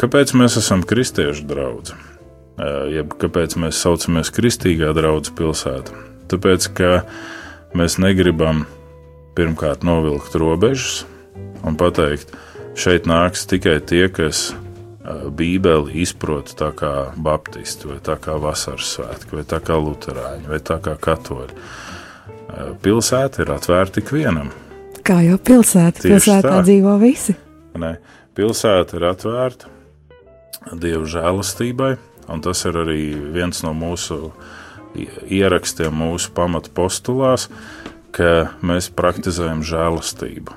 Kāpēc 0.00 0.34
mēs 0.36 0.58
esam 0.60 0.84
kristiešu 0.86 1.46
draugi? 1.48 1.96
Jeb 2.92 3.16
kāpēc 3.20 3.56
mēs 3.60 3.80
saucamies 3.82 4.32
Kristīgā 4.32 4.92
draudzes 4.96 5.34
pilsēta? 5.36 5.92
Tāpēc, 6.30 6.68
ka 6.76 6.90
mēs 7.76 7.98
negribam 8.02 8.64
pirmkārt 9.36 9.84
novilkt 9.84 10.36
robežas 10.40 11.04
un 11.66 11.76
pateikt, 11.76 12.32
šeit 12.78 13.08
nāks 13.08 13.44
tikai 13.48 13.78
tie, 13.84 14.06
kas 14.12 14.50
Bībeli 15.06 16.00
izprot 16.02 16.50
tā 16.58 16.72
kā 16.74 16.92
baptisti, 17.22 17.86
vai 17.90 17.98
tā 18.02 18.16
kā 18.22 18.34
vasaras 18.42 18.96
svētki, 18.96 19.36
vai 19.38 19.44
tā 19.46 19.60
kā 19.62 19.76
luterāņi, 19.78 20.48
vai 20.50 20.58
tā 20.64 20.80
kā 20.82 20.96
katoļi. 20.98 21.54
Pilsēta 22.82 23.44
ir 23.44 23.52
atvērta 23.54 24.02
ikvienam. 24.02 24.50
Kā 25.06 25.20
jau 25.22 25.38
pilsēta, 25.38 26.02
Tieši 26.02 26.10
pilsētā 26.10 26.52
tā. 26.56 26.62
dzīvo 26.66 26.96
visi. 26.98 27.36
Ne, 27.78 27.96
pilsēta 28.34 28.98
ir 28.98 29.08
atvērta 29.12 29.74
Dieva 30.74 31.06
žēlastībai, 31.06 31.92
un 32.32 32.42
tas 32.42 32.64
ir 32.66 32.78
arī 32.80 33.02
viens 33.34 33.62
no 33.62 33.70
mūsu 33.76 34.32
ierakstiem, 35.30 35.94
mūsu 35.94 36.32
pamata 36.34 36.72
postulās, 36.74 37.46
ka 38.16 38.48
mēs 38.66 38.88
praktizējam 38.96 39.62
žēlastību. 39.66 40.56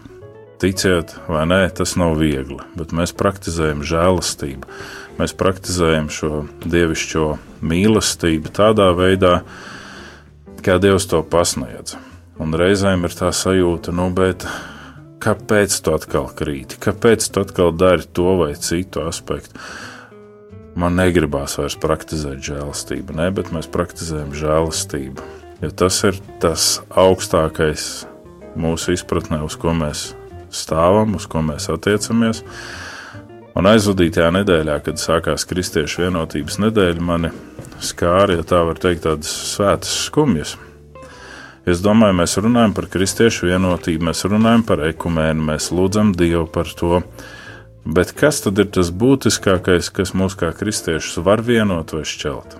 Ticiet 0.59 1.13
vai 1.31 1.45
nē, 1.47 1.61
tas 1.71 1.93
nav 1.95 2.17
viegli, 2.19 2.59
bet 2.75 2.91
mēs 2.91 3.13
praktizējam 3.15 3.79
žēlastību. 3.87 4.67
Mēs 5.15 5.31
praktizējam 5.39 6.09
šo 6.11 6.31
dievišķo 6.67 7.27
mīlestību 7.63 8.51
tādā 8.57 8.89
veidā, 8.97 9.37
kā 10.59 10.75
Dievs 10.83 11.07
to 11.07 11.21
pasniedz. 11.23 11.95
Un 12.43 12.51
reizēm 12.59 13.07
ir 13.07 13.15
tā 13.15 13.31
sajūta, 13.35 13.95
nu, 13.95 14.09
bet 14.15 14.43
kāpēc 15.23 15.79
tu 15.79 15.95
atkal 15.95 16.27
krīti, 16.35 16.79
kāpēc 16.83 17.31
tu 17.31 17.45
atkal 17.47 17.71
dari 17.75 18.03
to 18.03 18.35
vai 18.43 18.51
citu 18.59 19.07
aspektu? 19.07 19.55
Man 20.79 20.99
negribās 20.99 21.55
vairs 21.59 21.79
praktizēt 21.79 22.43
žēlastību, 22.51 23.15
ne, 23.15 23.31
bet 23.35 23.55
mēs 23.55 23.71
praktizējam 23.71 24.35
žēlastību. 24.35 25.31
Jo 25.63 25.71
tas 25.71 26.03
ir 26.07 26.19
tas 26.43 26.69
augstākais 26.91 27.89
mūsu 28.59 28.95
izpratnē, 28.99 29.39
uz 29.47 29.55
ko 29.59 29.71
mēs 29.75 30.09
stāvam, 30.55 31.17
uz 31.19 31.27
ko 31.29 31.43
mēs 31.45 31.69
attiecamies. 31.71 32.43
Un 33.59 33.67
aizvadītajā 33.67 34.29
nedēļā, 34.37 34.79
kad 34.85 35.01
sākās 35.01 35.45
Kristiešu 35.49 36.05
vienotības 36.05 36.59
nedēļa, 36.63 37.03
mani 37.03 37.33
skāra, 37.83 38.37
ja 38.37 38.45
tā 38.47 38.61
var 38.67 38.79
teikt, 38.79 39.05
tādas 39.07 39.31
svētas 39.53 39.91
skumjas. 40.05 40.55
Es 41.69 41.83
domāju, 41.85 42.15
mēs 42.21 42.37
runājam 42.41 42.73
par 42.73 42.87
kristiešu 42.89 43.49
vienotību, 43.49 44.07
mēs 44.07 44.23
runājam 44.25 44.63
par 44.65 44.81
ekumēnu, 44.87 45.43
mēs 45.51 45.69
lūdzam 45.75 46.13
Dievu 46.17 46.47
par 46.49 46.71
to. 46.79 47.01
Bet 47.85 48.13
kas 48.17 48.41
tad 48.45 48.59
ir 48.61 48.69
tas 48.73 48.89
būtiskākais, 48.95 49.91
kas 49.93 50.15
mūs 50.17 50.37
kā 50.39 50.49
kristiešus 50.55 51.21
var 51.25 51.43
vienot 51.45 51.93
vai 51.93 52.05
šķelt? 52.07 52.57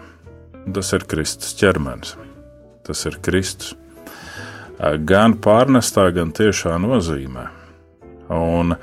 Tas 0.75 0.91
ir 0.93 1.05
Kristus 1.09 1.55
ķermenis. 1.57 2.15
Tas 2.85 3.05
ir 3.09 3.17
Kristus. 3.23 3.73
Gan 4.79 5.35
pārnestā, 5.43 6.05
gan 6.15 6.31
tiešā 6.35 6.77
nozīmē. 6.81 7.49
Un 8.29 8.75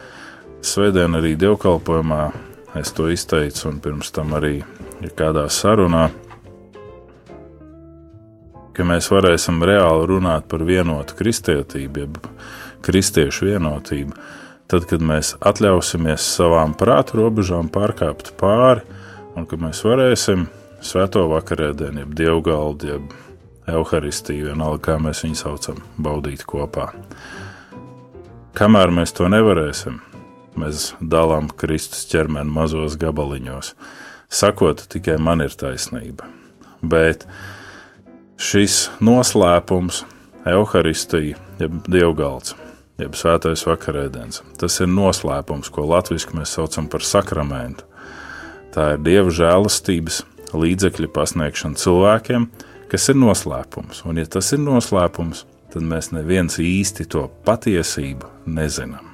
svētdien 0.66 1.18
arī 1.18 1.36
dievkalpojumā 1.38 2.22
es 2.80 2.92
to 2.96 3.08
izteicu, 3.12 3.68
un 3.70 3.80
pirms 3.80 4.10
tam 4.14 4.34
arī 4.36 4.58
ja 5.02 5.10
kādā 5.16 5.46
sarunā, 5.52 6.08
ka 8.76 8.84
mēs 8.84 9.08
varēsim 9.12 9.62
reāli 9.64 10.08
runāt 10.10 10.48
par 10.50 10.64
vienotu 10.68 11.16
kristietību, 11.16 12.04
jeb 12.04 12.18
kristiešu 12.84 13.48
vienotību, 13.50 14.16
tad, 14.70 14.86
kad 14.90 15.02
mēs 15.04 15.34
atļausimies 15.40 16.26
savām 16.36 16.74
prātu 16.76 17.22
robežām 17.22 17.70
pārkāpt 17.72 18.34
pāri, 18.40 18.84
un 19.36 19.48
ka 19.48 19.58
mēs 19.60 19.82
varēsim 19.86 20.46
svēto 20.84 21.24
vakarēdienu, 21.30 22.04
jeb 22.04 22.14
dievgaldu, 22.18 22.92
jeb 22.92 23.16
evaharistiju, 23.66 24.50
vienalga 24.52 24.82
kā 24.90 25.00
mēs 25.02 25.24
viņu 25.24 25.40
saucam, 25.40 25.80
baudīt 25.98 26.44
kopā. 26.46 26.90
Kamēr 28.56 28.88
mēs 28.88 29.10
to 29.12 29.26
nevarēsim, 29.28 29.98
mēs 30.56 30.94
dalām 31.12 31.50
Kristus 31.60 32.06
ķermeni 32.08 32.48
mazos 32.48 32.94
gabaliņos, 32.96 33.74
sakot, 34.32 34.80
tikai 34.94 35.18
man 35.20 35.44
ir 35.44 35.52
taisnība. 35.60 36.24
Bet 36.80 37.26
šis 38.40 38.86
noslēpums, 39.04 39.98
evaharistija, 40.48 41.36
jeb 41.60 41.74
dievgalds, 41.84 42.54
jeb 42.96 43.18
svētais 43.20 43.66
vakarēdiens, 43.68 44.40
tas 44.56 44.80
ir 44.80 44.88
noslēpums, 44.88 45.68
ko 45.68 45.84
latviešu 45.90 46.38
mēs 46.38 46.54
saucam 46.56 46.88
par 46.88 47.04
sakramentu. 47.04 47.84
Tā 48.72 48.94
ir 48.94 49.02
dieva 49.04 49.34
žēlastības 49.36 50.22
līdzekļu 50.56 51.10
pasniegšana 51.12 51.76
cilvēkiem, 51.82 52.48
kas 52.88 53.10
ir 53.12 53.20
noslēpums. 53.20 54.00
Un, 54.08 54.16
ja 54.16 54.24
tas 54.38 54.48
ir 54.56 54.64
noslēpums, 54.64 55.44
tad 55.76 55.84
mēs 55.84 56.08
neviens 56.16 56.56
īsti 56.62 57.04
to 57.12 57.26
patiesību 57.44 58.32
nezinām. 58.46 59.12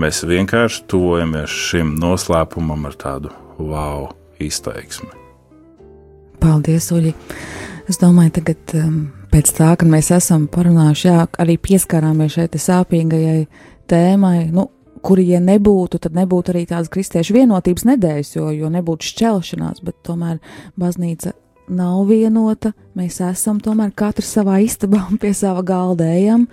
Mēs 0.00 0.22
vienkārši 0.24 0.84
tuvojamies 0.88 1.52
šim 1.68 1.94
noslēpumam 2.00 2.86
ar 2.88 2.96
tādu 2.98 3.32
wow 3.58 4.10
izteiksmi. 4.40 5.10
Paldies, 6.40 6.88
Uģi! 6.94 7.12
Es 7.90 7.98
domāju, 8.00 8.36
tagad 8.38 8.74
um, 8.78 9.00
pēc 9.32 9.50
tā, 9.56 9.72
kad 9.76 9.88
mēs 9.90 10.12
esam 10.14 10.46
parunājuši, 10.52 11.08
jā, 11.08 11.24
arī 11.42 11.56
pieskārāmies 11.60 12.36
šeit 12.38 12.56
sāpīgajai 12.56 13.42
tēmai, 13.90 14.46
nu, 14.54 14.68
kuri, 15.04 15.26
ja 15.34 15.40
nebūtu, 15.42 16.00
tad 16.00 16.16
nebūtu 16.16 16.54
arī 16.54 16.64
tādas 16.70 16.90
kristiešu 16.92 17.36
vienotības 17.36 17.86
nedēļas, 17.90 18.34
jo, 18.36 18.48
jo 18.54 18.70
nebūtu 18.72 19.10
šķelšanās, 19.10 19.82
bet 19.84 19.98
tomēr 20.06 20.40
baznīca 20.80 21.34
nav 21.70 22.04
vienota. 22.10 22.72
Mēs 22.98 23.20
esam 23.24 23.60
tomēr 23.62 23.92
katrs 23.96 24.32
savā 24.36 24.60
istabā 24.64 25.06
un 25.10 25.20
pie 25.20 25.32
sava 25.36 25.64
galda 25.66 26.08
ejam. 26.14 26.46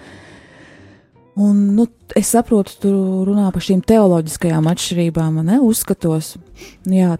Un, 1.37 1.59
nu, 1.77 1.85
es 2.17 2.31
saprotu, 2.33 2.73
tu 2.81 2.91
runā 3.27 3.51
par 3.53 3.61
šīm 3.61 3.83
teoloģiskajām 3.85 4.69
atšķirībām, 4.71 5.39
ne 5.45 5.59
uzskatos. 5.61 6.33
Jā, 6.89 7.15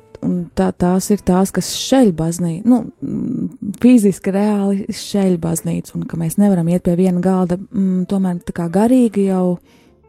tā, 0.58 0.72
tās 0.74 1.12
ir 1.14 1.22
tās, 1.26 1.54
kas 1.54 1.70
šeļ 1.78 2.12
baznīcu, 2.18 2.68
nu, 2.68 2.82
fiziski 3.84 4.34
reāli 4.34 4.88
šeļ 4.90 5.38
baznīcu, 5.44 5.96
un 6.00 6.08
ka 6.10 6.20
mēs 6.20 6.40
nevaram 6.42 6.70
iet 6.74 6.88
pie 6.88 6.98
viena 6.98 7.22
galda, 7.22 7.60
mm, 7.62 8.08
tomēr 8.10 8.42
tā 8.48 8.58
kā 8.58 8.68
garīgi 8.74 9.30
jau, 9.30 9.60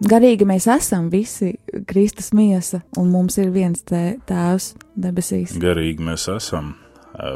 garīgi 0.08 0.48
mēs 0.48 0.70
esam 0.78 1.12
visi 1.12 1.54
Kristus 1.88 2.32
miesa, 2.32 2.80
un 2.96 3.12
mums 3.12 3.36
ir 3.42 3.52
viens 3.52 3.84
tē, 3.84 4.04
tēvs 4.28 4.72
debesīs. 4.96 5.58
Garīgi 5.60 6.08
mēs 6.08 6.30
esam 6.32 6.76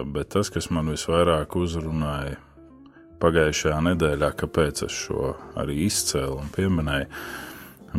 Bet 0.06 0.28
tas, 0.30 0.50
kas 0.52 0.68
man 0.70 0.92
visvairāk 0.92 1.56
uzrunāja 1.58 2.36
pagājušajā 3.22 3.78
nedēļā, 3.88 4.32
kāpēc 4.42 4.84
es 4.88 4.98
šo 5.06 5.32
arī 5.58 5.84
izcēlu 5.86 6.40
un 6.42 6.50
pieminēju, 6.54 7.08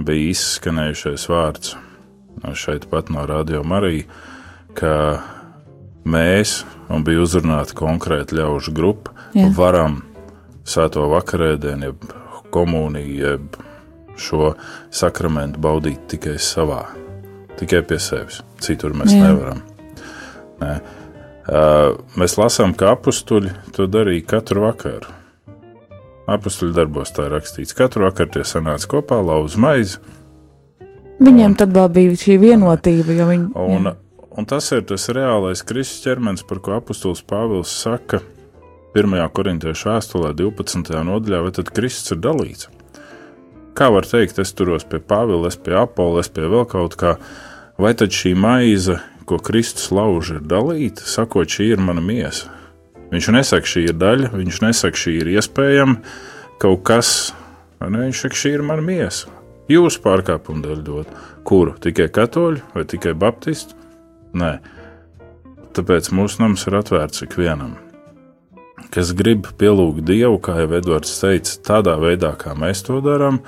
bija 0.04 0.30
izskanējušais 0.34 1.28
vārds 1.32 1.76
šeit 2.58 2.90
pat 2.92 3.12
no 3.14 3.26
Radio 3.30 3.64
Marija, 3.64 4.08
ka 4.78 4.96
mēs, 6.10 6.64
un 6.92 7.06
bija 7.06 7.24
uzrunāta 7.24 7.76
konkrēta 7.78 8.36
ļaužu 8.40 8.74
grupa, 8.76 9.14
Jā. 9.38 9.52
varam 9.56 10.02
sēto 10.68 11.06
vakarēdienu, 11.12 11.92
jeb 11.92 12.10
komuniju, 12.54 13.14
jeb 13.18 13.60
šo 14.20 14.54
sakramentu 14.94 15.62
baudīt 15.64 16.04
tikai 16.12 16.36
savā, 16.42 16.84
tikai 17.60 17.82
pie 17.88 18.00
sevis. 18.02 18.42
Citur 18.62 18.96
mēs 18.98 19.14
Jā. 19.14 19.30
nevaram. 19.30 19.64
Ne? 20.62 20.76
Mēs 21.44 22.38
lasām, 22.40 22.72
ka 22.78 22.94
apstuļi 22.96 23.52
to 23.76 23.88
darīja 23.92 24.24
katru 24.36 24.64
vakaru. 24.64 25.12
Apstuļu 26.32 26.72
darbos 26.78 27.12
tā 27.12 27.28
rakstīts. 27.32 27.76
Katru 27.76 28.06
vakaru 28.08 28.38
tie 28.38 28.46
sanāca 28.48 28.88
kopā, 28.96 29.20
lauza 29.20 29.60
maizi. 29.60 30.00
Viņiem 31.24 31.52
un, 31.52 31.58
tad 31.60 31.76
vēl 31.76 31.90
bija 31.92 32.16
šī 32.20 32.38
vienotība. 32.40 33.18
Viņi, 33.28 33.50
un, 33.60 33.92
un 34.32 34.48
tas 34.48 34.72
ir 34.72 34.86
tas 34.88 35.10
reālais 35.12 35.66
Kristus 35.68 36.06
ķermenis, 36.06 36.46
par 36.48 36.64
ko 36.64 36.78
apustulis 36.78 37.24
Pāvils 37.28 37.76
saka 37.84 38.22
1. 38.96 39.20
korintiešu 39.36 39.90
vēstulē, 39.92 40.32
12. 40.38 40.96
nodaļā, 41.10 41.44
vai 41.44 41.54
tad 41.60 41.74
Kristus 41.76 42.16
ir 42.16 42.24
dalīts. 42.24 42.70
Kā 43.76 43.90
var 43.92 44.08
teikt, 44.08 44.40
es 44.40 44.54
turos 44.56 44.86
pie 44.88 45.02
Pāvila, 45.02 45.50
es 45.50 45.58
pie 45.60 45.76
Apola, 45.76 46.22
es 46.24 46.30
pie 46.32 46.46
vēl 46.48 46.64
kaut 46.70 46.96
kā, 47.00 47.18
vai 47.82 47.96
tad 47.98 48.14
šī 48.16 48.36
maize 48.38 49.00
ko 49.28 49.40
Kristus 49.40 49.92
lauž 49.94 50.36
ir 50.38 50.44
dalīta, 50.46 51.06
sakot, 51.08 51.50
šī 51.50 51.74
ir 51.76 51.82
mana 51.84 52.04
miesa. 52.04 52.52
Viņš 53.14 53.30
nesaka, 53.36 53.70
šī 53.70 53.86
ir 53.92 53.98
daļa, 54.02 54.32
viņš 54.34 54.60
nesaka, 54.64 54.98
šī 54.98 55.12
ir 55.22 55.28
iespējama 55.36 56.00
kaut 56.62 56.82
kas, 56.88 57.34
ne, 57.84 58.08
viņš 58.08 58.24
saka, 58.26 58.40
šī 58.40 58.54
ir 58.58 58.64
mana 58.66 58.82
miesa. 58.86 59.30
Jūsu 59.70 60.02
pārkāpumu 60.04 60.64
dēļ 60.64 60.82
dot, 60.88 61.12
kuru 61.48 61.76
tikai 61.84 62.10
katoļu 62.12 62.74
vai 62.74 62.84
tikai 62.90 63.14
baptistu? 63.14 63.78
Nē, 64.34 64.58
tāpēc 65.78 66.10
mūsu 66.16 66.42
nams 66.42 66.66
ir 66.68 66.80
atvērts 66.82 67.24
ikvienam. 67.28 67.78
Kas 68.94 69.14
grib 69.18 69.48
pielūgt 69.62 70.04
Dievu, 70.10 70.42
kā 70.44 70.58
jau 70.64 70.74
Edvards 70.78 71.14
teica, 71.22 71.56
tādā 71.70 71.96
veidā, 72.02 72.34
kā 72.38 72.58
mēs 72.58 72.84
to 72.86 73.00
darām, 73.06 73.40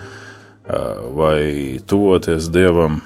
vai 1.18 1.82
tuvoties 1.90 2.50
Dievam 2.54 3.02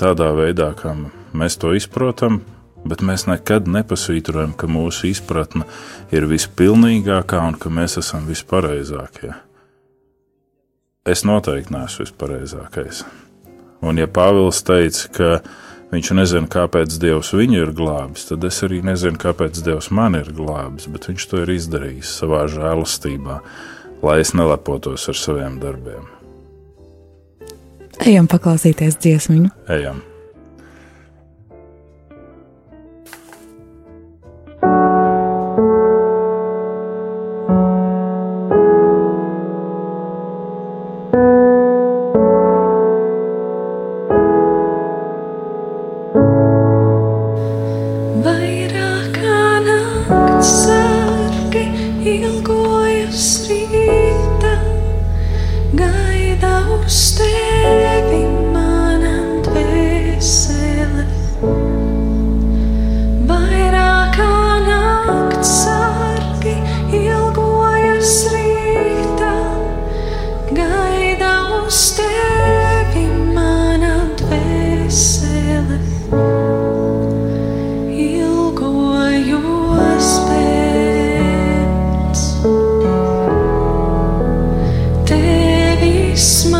tādā 0.00 0.32
veidā, 0.36 0.72
kā 0.76 0.96
mēs 0.96 1.19
to 1.60 1.74
izprotam, 1.74 2.40
bet 2.84 3.02
mēs 3.04 3.26
nekad 3.28 3.68
nepasvītrojam, 3.68 4.54
ka 4.56 4.68
mūsu 4.70 5.10
izpratne 5.10 5.66
ir 6.14 6.26
vispilnīgākā 6.30 7.40
un 7.48 7.58
ka 7.60 7.72
mēs 7.72 7.98
esam 8.00 8.26
vispareizākie. 8.28 9.34
Es 11.08 11.24
noteikti 11.24 11.72
neesmu 11.74 12.04
vispareizākais. 12.04 13.04
Un, 13.80 13.96
ja 13.96 14.06
Pāvils 14.06 14.60
teica, 14.66 15.08
ka 15.16 15.28
viņš 15.92 16.12
nezina, 16.18 16.48
kāpēc 16.50 16.98
Dievs 17.00 17.32
viņu 17.34 17.62
ir 17.62 17.72
glābis, 17.76 18.26
tad 18.28 18.44
es 18.44 18.60
arī 18.66 18.82
nezinu, 18.84 19.16
kāpēc 19.20 19.62
Dievs 19.64 19.90
man 19.96 20.18
ir 20.18 20.28
glābis, 20.36 20.90
bet 20.92 21.08
viņš 21.08 21.26
to 21.30 21.42
ir 21.44 21.54
izdarījis 21.56 22.12
savā 22.20 22.44
žēlastībā, 22.52 23.40
lai 24.04 24.20
es 24.20 24.34
nelepotos 24.36 25.08
ar 25.08 25.18
saviem 25.18 25.58
darbiem. 25.62 26.04
Ejam 28.00 28.28
paklausīties 28.28 29.00
dziesmu. 29.00 29.50
Ejam! 29.68 30.04
smile. 86.20 86.59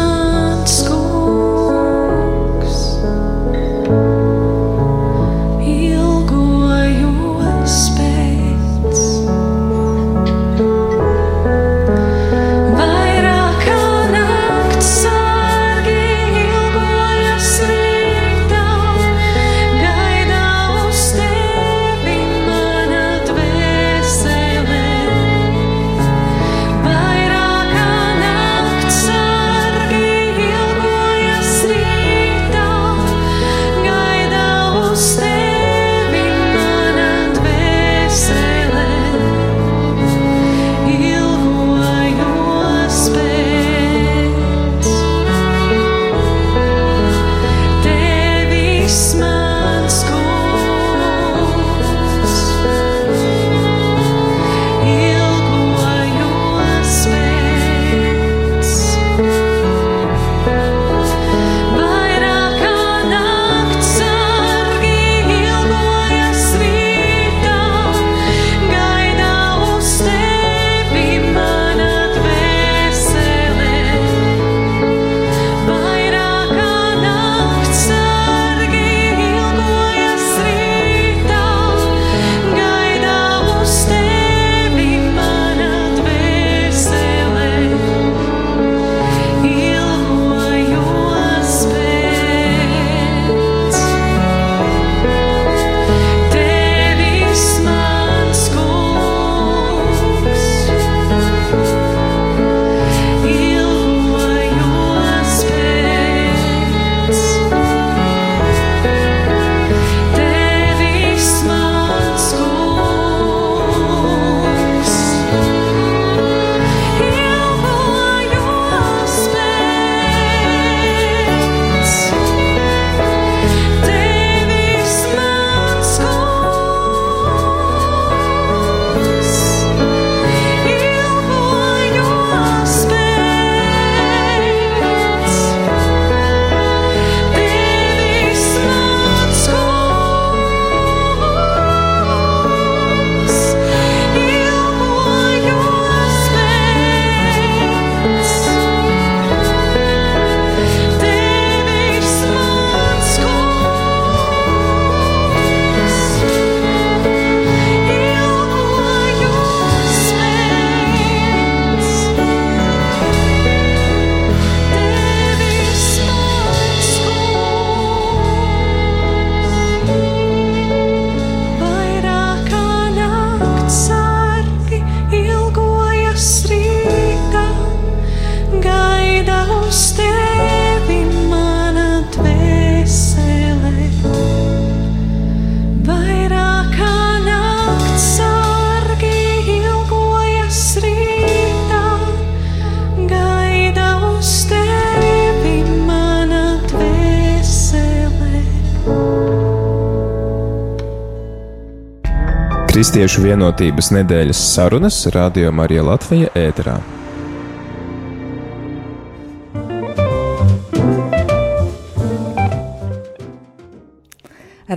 Kristiešu 202.70 203.24
vienotības 203.24 203.88
nedēļas 203.90 204.40
sarunas 204.52 205.00
Radio 205.10 205.48
Marija 205.50 205.82
Latvija 205.82 206.28
ēterā. 206.38 206.76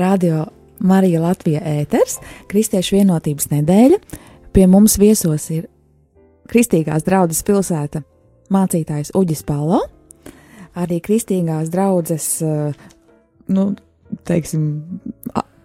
Radio 0.02 0.48
Marija 0.82 1.22
Latvija 1.22 1.62
ēters, 1.62 2.18
Kristiešu 2.50 2.98
vienotības 2.98 3.52
nedēļa. 3.54 4.02
Pie 4.58 4.66
mums 4.66 4.98
viesos 4.98 5.46
ir 5.54 5.70
Kristīgās 6.50 7.06
draudzes 7.06 7.46
pilsēta 7.46 8.02
mācītājs 8.50 9.14
Uģis 9.14 9.46
Palo, 9.46 9.84
arī 10.74 10.98
Kristīgās 10.98 11.70
draudzes, 11.70 12.40
eh, 12.42 12.74
nu, 13.54 13.76
teiksim, 14.26 14.66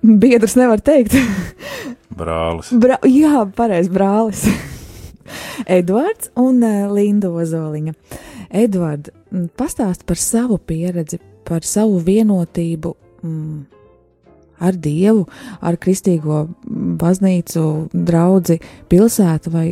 biedrs 0.02 0.60
nevar 0.60 0.84
teikt. 0.84 1.16
Brālis. 2.18 2.72
Bra 2.82 2.98
jā, 3.06 3.44
pareizi, 3.56 3.92
brālis. 3.94 4.44
Edvards 5.78 6.32
un 6.38 6.62
uh, 6.64 6.86
Linda 6.92 7.30
Ozoliņa. 7.30 7.94
Edvards, 8.58 9.12
pastāst 9.60 10.06
par 10.08 10.20
savu 10.20 10.58
pieredzi, 10.58 11.20
par 11.48 11.66
savu 11.68 11.98
vienotību 12.04 12.94
mm, 13.22 13.58
ar 14.64 14.78
Dievu, 14.80 15.26
ar 15.60 15.78
Kristīgo 15.80 16.46
baznīcu, 17.00 17.64
draugu, 17.92 18.58
pilsētu 18.90 19.52
vai 19.54 19.66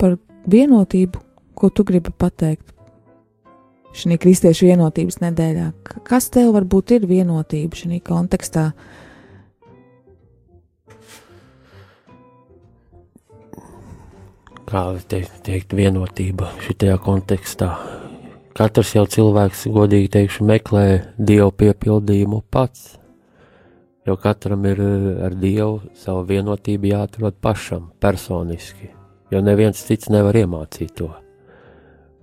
par 0.00 0.16
vienotību, 0.50 1.20
ko 1.58 1.70
tu 1.74 1.84
gribi 1.84 2.12
pateikt 2.16 2.70
šī 3.96 4.16
kristiešu 4.22 4.70
vienotības 4.70 5.18
nedēļā. 5.24 5.70
Kas 6.06 6.30
tev 6.32 6.54
varbūt 6.54 6.94
ir 6.96 7.08
vienotība 7.10 7.76
šajā 7.76 8.02
kontekstā? 8.06 8.70
Kā 14.70 14.84
te, 15.10 15.24
teikt, 15.44 15.74
vienotība 15.74 16.52
šajā 16.62 16.96
kontekstā. 17.02 17.70
katrs 18.54 18.94
jau 18.94 19.06
cilvēks, 19.06 19.66
godīgi 19.72 20.10
teikšu, 20.14 20.44
meklē 20.46 20.84
dievu 21.18 21.50
piepildījumu 21.50 22.42
pats. 22.50 22.96
Jo 24.06 24.16
katram 24.16 24.64
ir 24.66 24.80
eh, 24.80 25.24
ar 25.26 25.34
dievu 25.34 25.80
savu 25.94 26.22
vienotību 26.28 26.90
jāatrod 26.92 27.36
pašam, 27.40 27.90
personiski. 28.00 28.90
Jo 29.30 29.40
neviens 29.42 29.82
cits 29.86 30.10
nevar 30.10 30.36
iemācīt 30.36 30.94
to. 30.98 31.10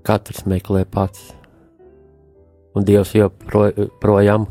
Katrs 0.03 0.45
meklē 0.45 0.85
pats. 0.85 1.33
Un 2.75 2.85
Dievs 2.85 3.15
joprojām 3.17 4.47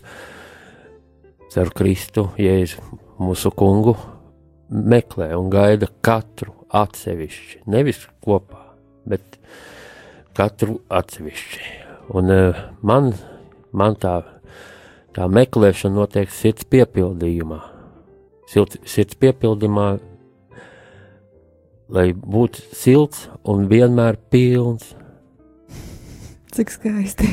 caur 1.55 1.73
Kristu, 1.73 2.29
Jēzu, 2.37 2.83
mūsu 3.23 3.53
kungu, 3.55 3.97
meklē 4.69 5.31
un 5.39 5.49
gaida 5.51 5.89
katru 6.03 6.66
atsevišķi. 6.77 7.63
Nevis 7.73 8.05
kopā, 8.25 8.61
bet 9.09 9.39
katru 10.37 10.81
atsevišķi. 10.93 11.63
Un 12.17 12.33
uh, 12.33 12.67
man, 12.87 13.13
man 13.75 13.97
tā, 14.01 14.19
tā 15.17 15.27
meklēšana 15.33 15.97
notiek 15.97 16.31
sirds 16.31 16.67
piepildījumā. 16.71 17.63
Sirds, 18.51 18.79
sirds 18.87 19.19
piepildījumā, 19.19 19.89
lai 21.97 22.07
būtu 22.15 22.63
silts 22.77 23.27
un 23.47 23.67
vienmēr 23.71 24.21
pilns. 24.31 24.93
Cik 26.55 26.73
skaisti! 26.73 27.33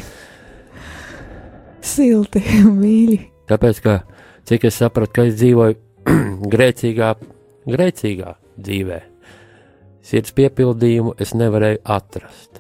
Silti 1.84 2.42
un 2.64 2.78
mīļi. 2.84 3.20
Tāpēc, 3.52 3.80
ka 3.84 4.00
cik 4.48 4.70
es 4.70 4.80
sapratu, 4.80 5.14
ka 5.16 5.28
es 5.30 5.38
dzīvoju 5.38 5.78
grēcīgā, 6.54 7.14
grēcīgā 7.70 8.36
dzīvē, 8.58 9.00
sirds 10.04 10.34
piepildījumu 10.36 11.16
es 11.22 11.34
nevarēju 11.38 11.82
atrast. 11.84 12.60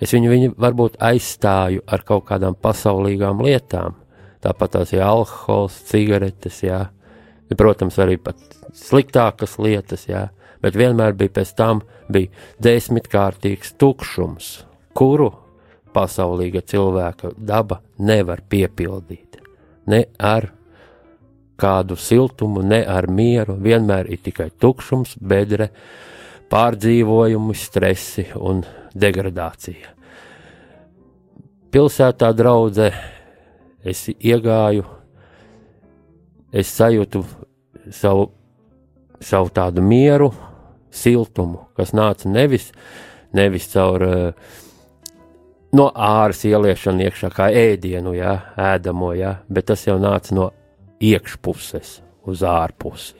Es 0.00 0.14
viņu, 0.16 0.30
viņu 0.32 0.52
varbūt 0.60 0.96
aizstāju 1.04 1.84
ar 1.86 2.04
kaut 2.08 2.24
kādām 2.30 2.56
pasaulīgām 2.56 3.42
lietām, 3.44 3.98
tāpat 4.40 4.78
tās 4.78 4.94
ir 4.96 5.04
alkohols, 5.04 5.76
cigaretes, 5.90 6.62
jā. 6.64 6.86
protams, 7.56 7.98
arī 8.00 8.16
sliktākas 8.74 9.58
lietas, 9.58 10.06
jā. 10.08 10.28
bet 10.62 10.76
vienmēr 10.76 11.12
bija 11.12 11.36
pēc 11.40 11.52
tam 11.56 11.82
bija 12.08 12.32
desmitkārtīgs 12.62 13.74
tukšums, 13.76 14.64
kuru 14.96 15.30
pasaulīga 15.92 16.62
cilvēka 16.62 17.34
daba 17.36 17.80
nevar 17.98 18.42
piepildīt. 18.48 19.40
Ne 19.86 20.06
ar 20.18 20.48
kādu 21.60 21.96
siltumu, 22.00 22.62
ne 22.64 22.80
ar 22.88 23.08
mieru, 23.10 23.58
vienmēr 23.60 24.08
ir 24.08 24.22
tikai 24.24 24.48
tukšums, 24.60 25.18
bedre, 25.20 25.70
pārdzīvojumi, 26.50 27.54
stresi 27.56 28.26
un 28.36 28.64
degradācija. 28.94 29.94
Pilsētā 31.70 32.32
draudzē 32.34 32.88
es 33.86 34.08
iegāju, 34.10 34.84
es 36.50 36.72
sajūtu 36.74 37.22
savu, 37.94 38.26
savu 39.22 39.52
tādu 39.54 39.84
mieru, 39.86 40.32
siltumu, 40.90 41.68
kas 41.78 41.94
nāca 41.94 42.26
nevis, 42.28 42.72
nevis 43.36 43.70
caur 43.70 44.02
uh, 44.02 44.50
no 45.76 45.86
āras 45.94 46.42
ieliešana 46.48 47.06
iekšā 47.06 47.30
kā 47.34 47.50
ēdienu, 47.54 48.16
jā, 48.18 48.34
ēdamo, 48.58 49.14
jā, 49.18 49.36
bet 49.46 49.70
tas 49.70 49.86
jau 49.86 50.00
nāca 50.02 50.34
no 50.34 50.50
iekšpuses 51.00 52.00
uz 52.26 52.42
ārpusi. 52.46 53.19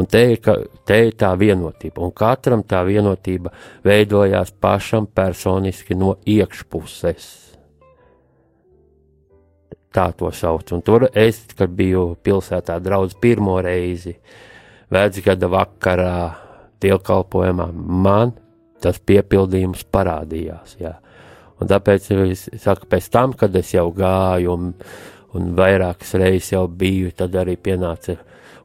Un 0.00 0.06
te 0.08 0.22
ir, 0.32 0.38
ka, 0.40 0.54
te 0.88 0.96
ir 1.10 1.16
tā 1.20 1.34
vienotība, 1.36 2.00
un 2.06 2.12
katram 2.16 2.62
tā 2.64 2.80
vienotība 2.88 3.52
veidojās 3.84 4.54
pašam 4.56 5.10
personiski 5.12 5.96
no 5.98 6.14
iekšpuses. 6.24 7.26
Tā 9.92 10.06
to 10.16 10.30
sauc. 10.32 10.70
Un 10.72 10.84
tur 10.86 11.08
es, 11.10 11.42
kad 11.58 11.72
biju 11.76 12.14
pilsētā 12.24 12.78
draudz 12.80 13.18
pirmo 13.20 13.58
reizi, 13.60 14.14
vecgada 14.94 15.50
vakarā, 15.50 16.14
dievkalpojumā, 16.80 17.68
man 17.74 18.32
tas 18.80 19.02
piepildījums 19.04 19.84
parādījās. 19.92 20.78
Jā. 20.80 20.94
Un 21.60 21.68
tāpēc 21.68 22.08
es 22.24 22.46
saku, 22.62 22.88
pēc 22.88 23.10
tam, 23.12 23.36
kad 23.36 23.56
es 23.60 23.74
jau 23.74 23.90
gāju 23.92 24.54
un, 24.54 24.72
un 25.36 25.52
vairākas 25.58 26.16
reizes 26.16 26.54
jau 26.54 26.64
biju, 26.70 27.12
tad 27.18 27.36
arī 27.36 27.58
pienāca 27.60 28.16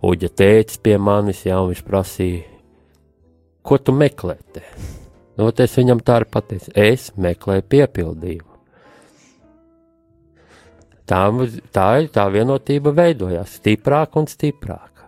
Uģa 0.06 0.30
tēcis 0.38 0.82
pie 0.86 1.00
manis, 1.02 1.46
jā, 1.48 1.58
un 1.58 1.72
viņš 1.72 1.82
prasīja, 1.88 2.44
ko 3.66 3.80
tu 3.82 3.96
meklē 3.96 4.36
te? 4.54 4.62
Nu, 5.36 5.50
es 5.50 5.74
viņam 5.76 6.04
tā 6.06 6.20
arī 6.20 6.30
pateicu, 6.32 6.72
es 6.78 7.10
meklēju 7.18 7.66
piepildījumu. 7.74 8.52
Tā, 11.06 11.22
tā 11.74 11.88
ir 12.02 12.10
tā 12.14 12.26
vienotība 12.34 12.94
veidojās 12.96 13.58
stiprāk 13.60 14.16
un 14.18 14.30
stiprāk. 14.30 15.04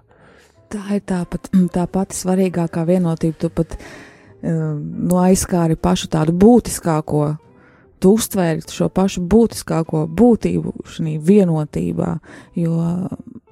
Tā 0.74 0.84
ir 0.98 1.04
tā, 1.08 1.24
pat, 1.30 1.50
tā 1.74 1.86
pati 1.90 2.18
svarīgākā 2.18 2.84
vienotība. 2.86 3.38
Tu 3.40 3.50
pat 3.54 3.78
uh, 3.78 4.76
nu, 4.76 5.18
aizskāri 5.22 5.78
pašu 5.80 6.10
tādu 6.14 6.36
būtiskāko, 6.38 7.24
tu 8.04 8.14
uztvēri 8.18 8.66
šo 8.70 8.90
pašu 8.94 9.24
būtiskāko 9.32 10.04
būtību 10.20 10.76
šajā 10.92 11.22
vienotībā, 11.32 12.12
jo 12.60 12.76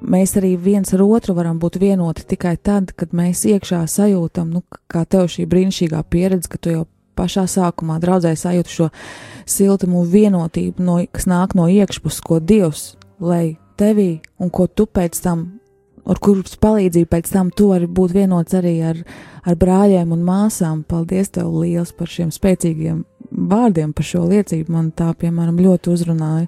mēs 0.06 0.36
arī 0.40 0.56
viens 0.62 0.94
ar 0.96 1.04
otru 1.06 1.36
varam 1.38 1.60
būt 1.62 1.80
vienoti 1.82 2.26
tikai 2.30 2.56
tad, 2.58 2.94
kad 2.98 3.14
mēs 3.16 3.46
iekšā 3.50 3.84
sajūtam, 3.90 4.54
nu, 4.54 4.64
kā 4.92 5.06
tev 5.10 5.30
šī 5.32 5.48
brīnišķīgā 5.50 6.04
pieredze, 6.10 6.50
ka 6.52 6.62
tu 6.62 6.74
jau 6.74 6.86
pašā 7.16 7.46
sākumā 7.50 8.00
draudzē 8.04 8.36
sajūti 8.38 8.74
šo 8.78 8.90
siltumu 9.50 10.04
vienotību, 10.10 10.84
no, 10.84 11.00
kas 11.12 11.30
nāk 11.32 11.56
no 11.58 11.68
iekšpuses, 11.72 12.24
ko 12.26 12.40
Dievs 12.40 12.96
lej 13.24 13.56
tevī 13.80 14.20
un 14.40 14.52
ko 14.52 14.68
tu 14.68 14.88
pēc 14.88 15.22
tam 15.24 15.46
ar 16.06 16.20
kuras 16.22 16.58
palīdzību 16.62 17.10
pēc 17.10 17.32
tam 17.34 17.50
tu 17.56 17.72
vari 17.72 17.88
būt 17.90 18.14
vienots 18.16 18.56
arī 18.58 18.76
ar, 18.92 19.02
ar 19.46 19.58
brāļiem 19.60 20.14
un 20.14 20.22
māsām. 20.26 20.84
Paldies 20.88 21.34
tev 21.34 21.50
liels 21.64 21.94
par 21.98 22.12
šiem 22.12 22.32
spēcīgiem 22.34 23.02
vārdiem, 23.32 23.94
par 23.96 24.08
šo 24.08 24.26
liecību. 24.30 24.72
Man 24.74 24.92
tā, 24.96 25.12
piemēram, 25.18 25.58
ļoti 25.66 25.94
uzrunāja. 25.96 26.48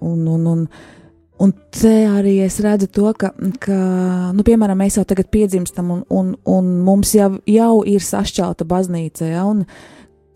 Un, 0.00 0.22
un, 0.30 0.46
un, 0.48 0.62
un 1.40 1.52
te 1.74 1.94
arī 2.08 2.38
es 2.44 2.58
redzu 2.62 2.90
to, 2.92 3.10
ka, 3.16 3.32
ka 3.62 3.78
nu, 4.36 4.44
piemēram, 4.46 4.80
mēs 4.80 4.98
jau 4.98 5.06
tagad 5.08 5.30
piedzimstam, 5.32 5.90
un, 5.94 6.02
un, 6.12 6.34
un 6.48 6.72
mums 6.84 7.14
jau, 7.16 7.32
jau 7.48 7.74
ir 7.88 8.04
sašķelta 8.04 8.66
baznīca, 8.68 9.30
ja, 9.32 9.46
un 9.48 9.64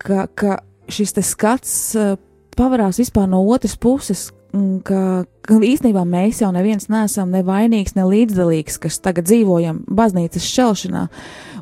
ka, 0.01 0.25
ka 0.33 0.59
šis 0.91 1.15
skats 1.25 1.75
uh, 1.99 2.15
pavarās 2.57 2.99
vispār 3.01 3.29
no 3.29 3.43
otras 3.51 3.75
puses, 3.77 4.29
ka, 4.87 5.25
ka 5.45 5.57
īstenībā 5.59 6.05
mēs 6.07 6.41
jau 6.43 6.51
neviens 6.55 6.87
neesam 6.91 7.33
ne 7.33 7.41
vainīgs, 7.45 7.95
ne 7.97 8.05
līdzdalīgs, 8.07 8.79
kas 8.81 9.01
tagad 9.03 9.27
dzīvojam 9.29 9.83
baznīcas 9.91 10.47
šķelšanā. 10.47 11.07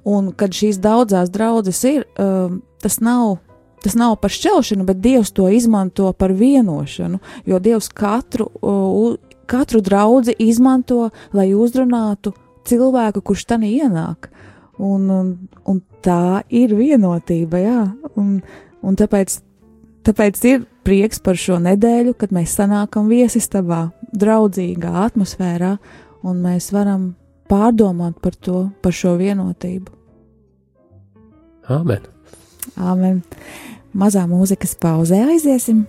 Un 0.09 0.29
kad 0.37 0.53
šīs 0.53 0.81
daudzās 0.83 1.31
draudzes 1.33 1.81
ir, 1.89 2.05
um, 2.19 2.61
tas 2.83 2.99
nav. 3.03 3.39
Tas 3.83 3.97
nav 3.99 4.13
par 4.23 4.31
šķelšanu, 4.31 4.85
bet 4.87 5.01
Dievs 5.03 5.33
to 5.35 5.49
izmanto 5.51 6.13
par 6.15 6.31
vienošanu, 6.31 7.17
jo 7.43 7.57
Dievs 7.59 7.89
katru, 7.91 8.45
uh, 8.61 9.17
katru 9.49 9.81
draugu 9.83 10.33
izmanto, 10.41 11.09
lai 11.33 11.51
uzrunātu 11.53 12.33
cilvēku, 12.67 13.21
kurš 13.21 13.45
tam 13.49 13.65
ienāk. 13.67 14.29
Un, 14.81 15.09
un, 15.13 15.33
un 15.69 15.81
tā 16.03 16.43
ir 16.49 16.73
vienotība, 16.75 17.59
jā. 17.61 17.81
Un, 18.19 18.39
un 18.81 18.99
tāpēc, 18.99 19.37
tāpēc 20.07 20.39
ir 20.49 20.63
prieks 20.83 21.21
par 21.23 21.37
šo 21.39 21.59
nedēļu, 21.63 22.15
kad 22.19 22.33
mēs 22.35 22.55
sanākam 22.57 23.09
viesistabā, 23.11 23.85
draudzīgā 24.13 24.93
atmosfērā, 25.07 25.75
un 26.25 26.41
mēs 26.43 26.71
varam 26.73 27.13
pārdomāt 27.51 28.17
par 28.23 28.35
to, 28.35 28.67
par 28.81 28.95
šo 28.95 29.15
vienotību. 29.21 29.91
Āmen! 31.71 32.09
Āmen! 32.75 33.21
Mazā 33.93 34.25
mūzikas 34.27 34.73
pauzē 34.81 35.21
aiziesim! 35.29 35.85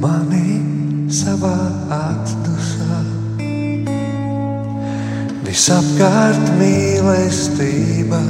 Mani 0.00 0.60
savā 1.12 1.56
atdusā 1.96 2.98
visapkārt 5.46 6.50
mīlestība. 6.58 8.20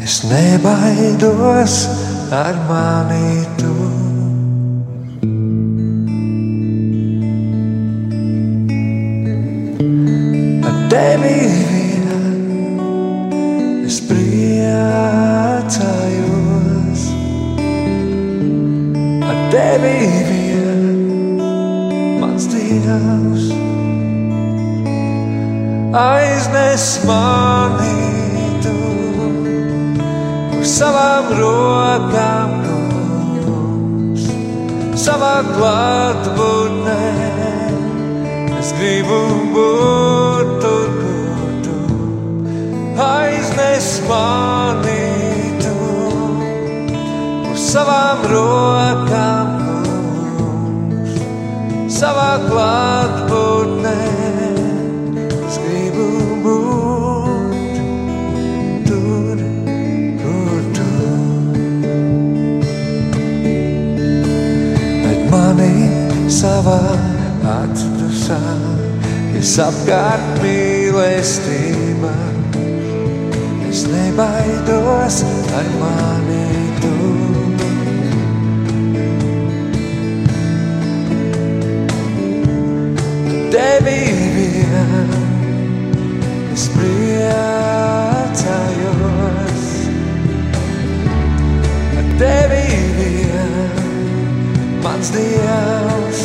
Es 0.00 0.20
nebaidos 0.30 1.76
ar 2.34 2.56
mani 2.70 3.32
tu. 3.60 3.74
Ar 10.70 10.76
tevi 10.92 11.38
vien 11.54 12.08
es 13.86 14.00
priecājos. 14.08 15.99
nebija 19.82 20.74
mans 22.20 22.44
dievs. 22.52 23.44
Aiznes 26.00 26.86
mani 27.06 27.96
tu 28.62 28.76
uz 30.60 30.68
savām 30.76 31.32
rokām, 31.40 32.52
kurš 32.66 34.28
savā 35.04 35.36
klātbūtnē. 35.50 36.98
Es 38.60 38.70
gribu 38.78 39.20
būt 39.56 40.56
tur, 40.62 40.88
kur 41.00 41.54
tu 41.66 41.78
aiznes 43.02 43.92
mani 44.06 45.06
tu 45.64 45.76
uz 47.50 47.70
savām 47.72 48.28
rokām 48.30 49.49
savā 52.00 52.30
klātbūtnē. 52.46 53.96
Es 55.48 55.56
gribu 55.60 56.04
būt 56.44 57.74
tur, 58.88 59.42
kur 60.22 60.62
tu. 60.78 60.86
Bet 65.02 65.20
mani 65.34 65.74
savā 66.40 66.80
atdusā, 67.56 68.40
es 69.42 69.52
apkārt 69.66 70.40
mīlestība. 70.46 72.14
Es 73.68 73.84
nebaidos 73.92 75.20
ar 75.60 75.68
mani 75.82 76.48
tu. 76.80 76.99
Vien 83.50 85.10
es 86.54 86.68
priecājos. 86.70 87.24
Ar 91.98 92.06
tevi 92.20 92.66
vien 92.98 93.72
mans 94.84 95.10
dievs 95.16 96.20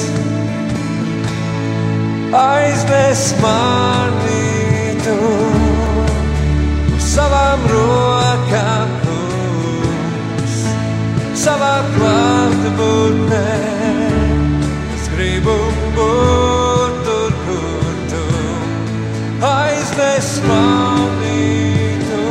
aiznes 2.36 3.24
mani 3.42 4.94
tu 5.02 5.18
savām 7.08 7.66
rokām, 7.72 8.94
savā 11.46 11.74
klātbūtnē. 11.96 13.50
Es 15.00 15.10
gribu 15.16 15.58
būt 15.98 16.65
aiznes 20.46 20.48
mani 20.48 21.98
tu 22.08 22.22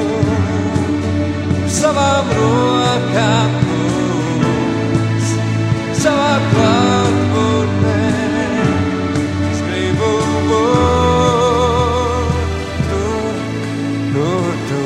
uz 1.64 1.72
savām 1.80 2.26
rokām, 2.38 3.50
kungs, 3.64 5.28
savā 5.98 6.34
klātbūtnē. 6.52 8.10
Es 9.50 9.58
gribu 9.68 10.12
būt 10.50 12.34
tur, 12.90 13.34
kur 14.14 14.54
tu. 14.70 14.84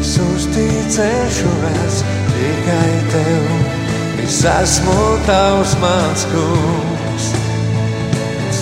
Es 0.00 0.12
uzticēšos 0.26 2.02
tikai 2.34 2.94
tev. 3.14 3.44
Es 4.24 4.44
esmu 4.46 5.00
tavs 5.26 5.72
mans 5.82 6.22
kungs. 6.32 6.69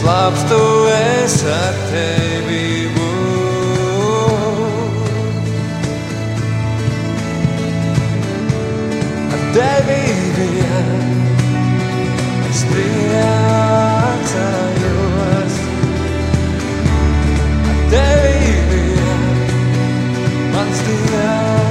Labs 0.08 0.42
tu 0.48 0.62
esi 0.88 1.46
ar 1.46 1.74
tevi. 1.90 2.68
Ar 9.34 9.42
tevi 9.56 10.02
vien 10.36 10.88
es 12.48 12.60
priecājos. 12.72 13.94
Ar 17.68 17.80
tevi 17.92 18.52
vien 18.72 19.24
mans 20.54 20.78
dievs 20.88 21.67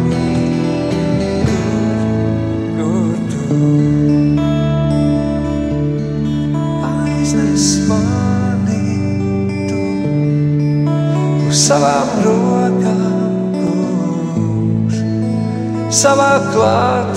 kur 2.79 3.13
tu 3.29 3.59
aiznes 6.89 7.67
mani 7.91 8.81
tu 9.69 9.83
uz 11.45 11.61
savām 11.67 12.09
rokām, 12.25 13.59
kungs, 13.59 14.97
savā 16.01 16.33
klātbūtnē. 16.49 17.14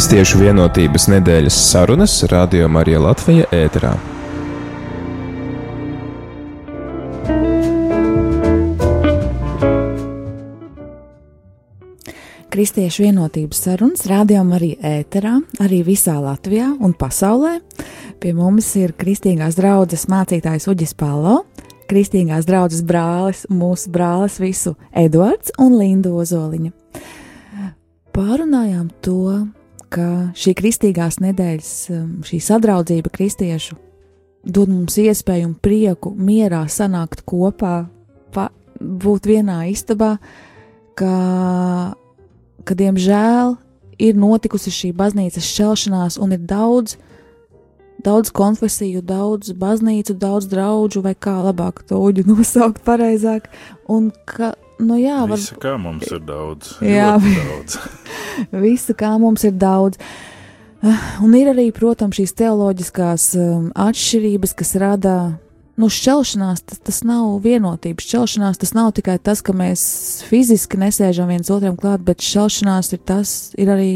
Kristiešu 0.00 0.38
vienotības 0.40 1.10
nedēļas 1.12 1.56
sarunas 1.60 2.12
Radio 2.32 2.70
Marija 2.72 3.02
Latvija 3.04 3.44
ēterā. 3.52 3.90
Kristiešu 12.48 13.04
vienotības 13.04 13.60
sarunas 13.66 14.08
rādījām 14.08 14.56
arī 14.56 14.70
ēterā, 14.80 15.34
arī 15.60 15.82
visā 15.90 16.16
Latvijā 16.16 16.70
un 16.80 16.96
pasaulē. 16.96 17.58
Pie 18.24 18.32
mums 18.32 18.72
ir 18.80 18.96
kristīgās 18.96 19.60
draudzes 19.60 20.08
mācītājs 20.08 20.70
Uģis 20.72 20.96
Palo, 20.96 21.42
kristīgās 21.92 22.48
draudzes 22.48 22.88
brālis, 22.88 23.44
mūsu 23.52 23.92
brālis 23.92 24.40
visu 24.40 24.78
Eduards 24.96 25.52
un 25.60 25.76
Linda 25.76 26.16
Ozoliņa. 26.24 26.72
Pārunājām 28.16 28.88
to, 29.04 29.50
ka 29.90 30.06
šī 30.38 30.54
kristīgās 30.58 31.20
nedēļas, 31.22 31.72
um, 31.94 32.10
šī 32.26 32.40
sadraudzība 32.44 33.12
kristiešu 33.12 33.78
dod 34.44 34.70
mums 34.72 34.96
iespēju 35.00 35.50
un 35.50 35.56
prieku 35.60 36.12
mierā 36.16 36.62
sanākt 36.70 37.24
kopā, 37.28 37.90
pa, 38.32 38.48
būt 38.80 39.28
vienā 39.28 39.64
istabā, 39.72 40.14
ka, 40.96 41.14
ka 42.64 42.76
diemžēl 42.76 43.56
ir 44.00 44.16
notikusi 44.16 44.72
šī 44.72 44.92
baznīcas 44.96 45.44
šķelšanās 45.44 46.16
un 46.22 46.32
ir 46.36 46.44
daudz, 46.48 46.96
daudz 48.00 48.32
konfesiju, 48.32 49.02
daudz 49.04 49.52
baznīcu, 49.52 50.16
daudz 50.16 50.48
draugu, 50.48 51.04
vai 51.04 51.14
kā 51.14 51.36
labāk 51.44 51.84
to 51.88 52.00
uģu 52.00 52.24
nosaukt 52.32 52.80
pareizāk, 52.86 53.50
un 53.92 54.08
ka, 54.24 54.54
nu 54.80 54.98
jā, 55.00 55.20
var, 55.28 55.38
Visu, 55.38 55.56
kā 55.60 55.76
mums 55.80 56.08
ir 56.10 56.22
daudz. 56.26 56.74
Jā, 56.84 57.14
daudz. 57.20 57.78
Visu, 58.64 58.96
kā 58.98 59.12
mums 59.20 59.44
ir 59.48 59.54
daudz. 59.60 60.00
Un 61.20 61.36
ir 61.36 61.50
arī, 61.52 61.68
protams, 61.76 62.16
šīs 62.16 62.32
teoloģiskās 62.40 63.30
um, 63.36 63.68
atšķirības, 63.76 64.54
kas 64.56 64.72
rada 64.80 65.16
nu, 65.80 65.90
šķelšanās. 65.92 66.64
Tas, 66.64 66.80
tas 66.88 67.02
nav 67.04 67.34
vienotības. 67.44 68.06
Šķelšanās 68.08 68.60
tas 68.62 68.72
nav 68.76 68.94
tikai 68.96 69.18
tas, 69.22 69.44
ka 69.44 69.54
mēs 69.56 69.82
fiziski 70.28 70.80
nesēžam 70.80 71.28
viens 71.32 71.52
otram 71.52 71.76
klāt, 71.80 72.04
bet 72.06 72.24
šķelšanās 72.24 72.94
ir 72.96 73.04
tas, 73.04 73.34
ir 73.60 73.72
arī 73.76 73.92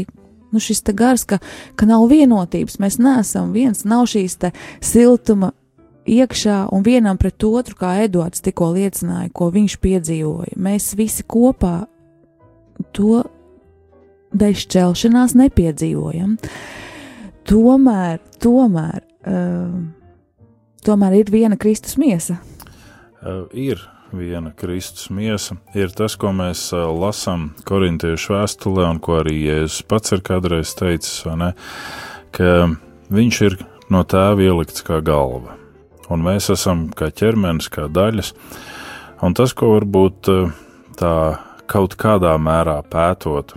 nu, 0.53 0.61
šis 0.61 0.85
gars, 0.93 1.25
ka, 1.27 1.41
ka 1.75 1.89
nav 1.89 2.07
vienotības. 2.11 2.79
Mēs 2.81 2.99
neesam 3.01 3.51
viens, 3.55 3.83
nav 3.87 4.05
šīs 4.11 4.37
siltuma 4.83 5.51
iekšā 6.05 6.65
un 6.73 6.83
vienam 6.85 7.17
pret 7.17 7.43
otru, 7.43 7.77
kā 7.79 7.95
Edvards 8.05 8.43
tikko 8.45 8.71
liecināja, 8.75 9.31
ko 9.33 9.49
viņš 9.53 9.77
piedzīvoja. 9.83 10.57
Mēs 10.57 10.93
visi 10.97 11.25
kopā 11.27 11.85
to 12.95 13.23
dēļ 14.35 14.55
šķelšanās 14.61 15.35
nepiedzīvojam. 15.39 16.37
Tomēr, 17.45 18.21
tomēr, 18.41 19.03
uh, 19.29 19.75
tomēr 20.85 21.19
ir 21.21 21.33
viena 21.33 21.59
Kristus 21.61 21.99
miesa. 22.01 22.39
Uh, 23.21 23.45
ir 23.53 23.81
viena 24.15 24.51
Kristus 24.55 25.09
miesa, 25.13 25.57
ir 25.77 25.93
tas, 25.95 26.15
ko 26.19 26.31
mēs 26.35 26.67
uh, 26.73 26.87
lasām 26.93 27.51
korintiešu 27.67 28.37
vēstulē, 28.37 28.87
un 28.93 29.01
ko 29.03 29.19
arī 29.21 29.37
Jēzus 29.43 29.85
pats 29.89 30.15
ir 30.15 30.23
kādreiz 30.25 30.73
teicis, 30.77 31.25
ne, 31.37 31.51
ka 32.35 32.71
viņš 33.13 33.43
ir 33.49 33.59
no 33.93 34.01
tēva 34.07 34.49
ielikts 34.49 34.85
kā 34.85 35.01
galva 35.05 35.64
un 36.11 36.25
mēs 36.25 36.49
esam 36.53 36.87
kā 36.95 37.09
ķermenis, 37.13 37.69
kā 37.73 37.87
daļas. 37.91 38.33
Un 39.25 39.35
tas, 39.37 39.53
ko 39.57 39.75
varbūt 39.75 40.31
eh, 40.31 40.49
tā 40.99 41.15
kaut 41.71 41.95
kādā 41.99 42.35
mērā 42.41 42.81
pētot, 42.91 43.55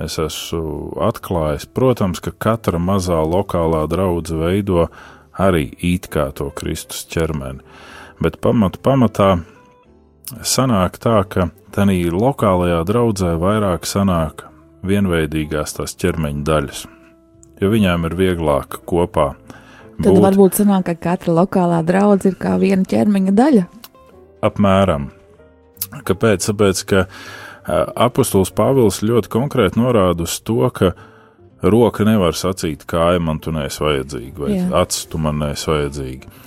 es 0.00 0.18
esmu 0.20 0.96
atklājis, 1.04 1.68
protams, 1.76 2.20
ka 2.24 2.32
katra 2.32 2.80
mazā 2.80 3.20
lokālā 3.24 3.86
draudzene 3.90 4.44
veido 4.44 4.88
arī 5.40 5.70
it 5.78 6.08
kā 6.12 6.30
to 6.36 6.50
Kristus 6.56 7.06
ķermeni. 7.08 7.64
Bet 8.20 8.40
pamat, 8.44 8.80
pamatā 8.84 9.30
sanāk 10.44 10.98
tā, 11.00 11.20
ka 11.24 11.48
tādā 11.72 11.96
lokālajā 12.12 12.82
draudzē 12.88 13.34
vairāk 13.40 13.86
sanāk 13.88 14.44
vienveidīgās 14.86 15.76
tās 15.76 15.96
ķermeņa 16.00 16.44
daļas, 16.44 16.84
jo 17.60 17.70
viņām 17.72 18.08
ir 18.08 18.16
vieglāk 18.18 18.80
kopā 18.88 19.32
Tad 20.00 20.16
būt. 20.16 20.22
varbūt 20.24 20.58
sanāk, 20.60 20.86
ka 20.88 20.94
katra 21.10 21.34
lokālā 21.42 21.80
draudzene 21.86 22.32
ir 22.32 22.40
kā 22.40 22.56
viena 22.60 22.86
ķermeņa 22.88 23.34
daļa. 23.36 23.64
Apmēram. 24.46 25.10
Kāpēc? 26.08 26.46
Tāpēc, 26.48 26.82
ka 26.88 27.04
apustulis 28.00 28.52
Pāvils 28.56 29.02
ļoti 29.04 29.30
konkrēti 29.32 29.80
norāda 29.80 30.24
uz 30.24 30.38
to, 30.46 30.62
ka 30.72 30.92
roka 31.60 32.06
nevar 32.08 32.36
sacīt, 32.38 32.86
kāja 32.88 33.20
man 33.20 33.42
tu 33.42 33.52
neesi 33.52 33.82
vajadzīga, 33.84 34.36
vai 34.40 34.60
acis 34.82 35.10
tu 35.10 35.20
man 35.20 35.42
neesi 35.42 35.68
vajadzīga. 35.68 36.38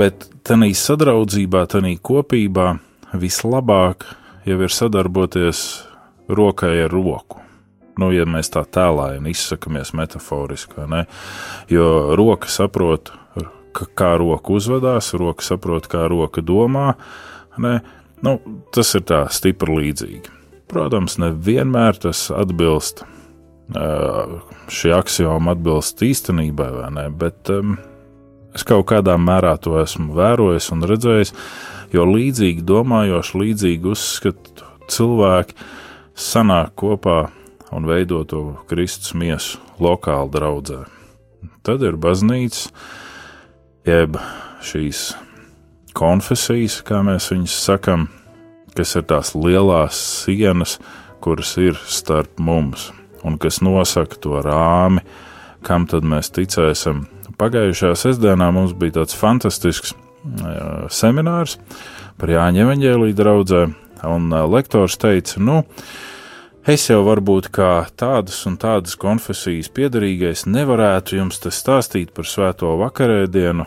Bet 0.00 0.30
tādā 0.48 0.70
sadraudzībā, 0.74 1.66
tādā 1.68 1.92
kopībā 2.00 2.70
vislabāk 3.20 4.08
jau 4.48 4.62
ir 4.64 4.72
sadarboties 4.72 5.66
rokai 6.32 6.78
ar 6.86 6.94
roku 6.94 7.44
nu, 7.98 8.10
ja 8.14 8.26
mēs 8.28 8.52
tā 8.54 8.64
tēlājam, 8.64 9.26
izsakamies 9.30 9.92
metaforiski, 9.98 10.86
jo 11.72 11.88
roka 12.18 12.50
saprot, 12.50 13.12
kā 13.98 14.14
roka 14.18 14.54
uzvedās, 14.56 15.12
roka 15.18 15.44
saprot, 15.44 15.86
kā 15.90 16.06
roka 16.10 16.42
domā. 16.42 16.92
Ne? 17.58 17.78
Nu, 18.24 18.38
tas 18.74 18.94
ir 18.98 19.04
tā 19.06 19.24
stipri 19.30 19.76
līdzīgi. 19.78 20.34
Protams, 20.68 21.16
nevienmēr 21.22 21.96
tas 22.02 22.26
atbilst, 22.34 23.04
šī 24.72 24.92
axioma 24.96 25.54
atbilst 25.54 26.02
īstenībai, 26.04 26.68
vai 26.72 26.90
ne? 26.92 27.06
Bet 27.12 27.50
um, 27.52 27.76
es 28.56 28.64
kaut 28.68 28.88
kādā 28.90 29.16
mērā 29.20 29.56
to 29.60 29.78
esmu 29.80 30.16
vērojis 30.16 30.70
un 30.74 30.84
redzējis, 30.88 31.34
jo 31.92 32.04
līdzīgi 32.08 32.64
domājoši, 32.68 33.40
līdzīgi 33.42 33.92
uzskatu 33.92 34.68
cilvēki 34.92 35.56
sanāk 36.18 36.74
kopā 36.80 37.28
un 37.72 37.88
veido 37.88 38.22
to 38.28 38.42
Kristus 38.70 39.14
miesu 39.14 39.58
lokāli 39.82 40.32
draudzē. 40.34 40.84
Tad 41.62 41.84
ir 41.84 41.98
baznīca, 42.00 42.70
jeb 43.86 44.18
šīs 44.64 45.12
konfesijas, 45.98 46.80
kā 46.86 47.02
mēs 47.06 47.30
viņus 47.32 47.58
sakam, 47.68 48.08
kas 48.76 48.94
ir 48.98 49.06
tās 49.10 49.34
lielās 49.36 49.98
sienas, 50.24 50.78
kuras 51.24 51.56
ir 51.60 51.78
starp 51.86 52.38
mums 52.38 52.90
un 53.26 53.38
kas 53.42 53.60
nosaka 53.64 54.18
to 54.22 54.38
rāmi, 54.44 55.02
kam 55.66 55.86
tad 55.90 56.06
mēs 56.06 56.30
ticēsim. 56.34 57.06
Pagājušajā 57.38 57.96
sestdienā 57.98 58.50
mums 58.54 58.74
bija 58.78 59.00
tāds 59.00 59.16
fantastisks 59.18 59.94
uh, 59.94 60.86
seminārs 60.90 61.58
par 62.18 62.32
Jāņa 62.32 62.64
evaņģēlīju 62.64 63.18
draudzē, 63.18 63.64
un 64.10 64.30
uh, 64.32 64.44
lektors 64.50 64.98
teica, 64.98 65.42
nu, 65.42 65.60
Es 66.66 66.88
jau 66.90 66.98
varbūt 67.06 67.48
kā 67.54 67.86
tādas 67.96 68.40
un 68.48 68.56
tādas 68.60 68.96
konfesijas 68.98 69.70
piedarīgais 69.70 70.42
nevarētu 70.50 71.20
jums 71.20 71.38
te 71.38 71.52
stāstīt 71.54 72.10
par 72.16 72.26
svēto 72.26 72.74
vakarēdienu 72.80 73.64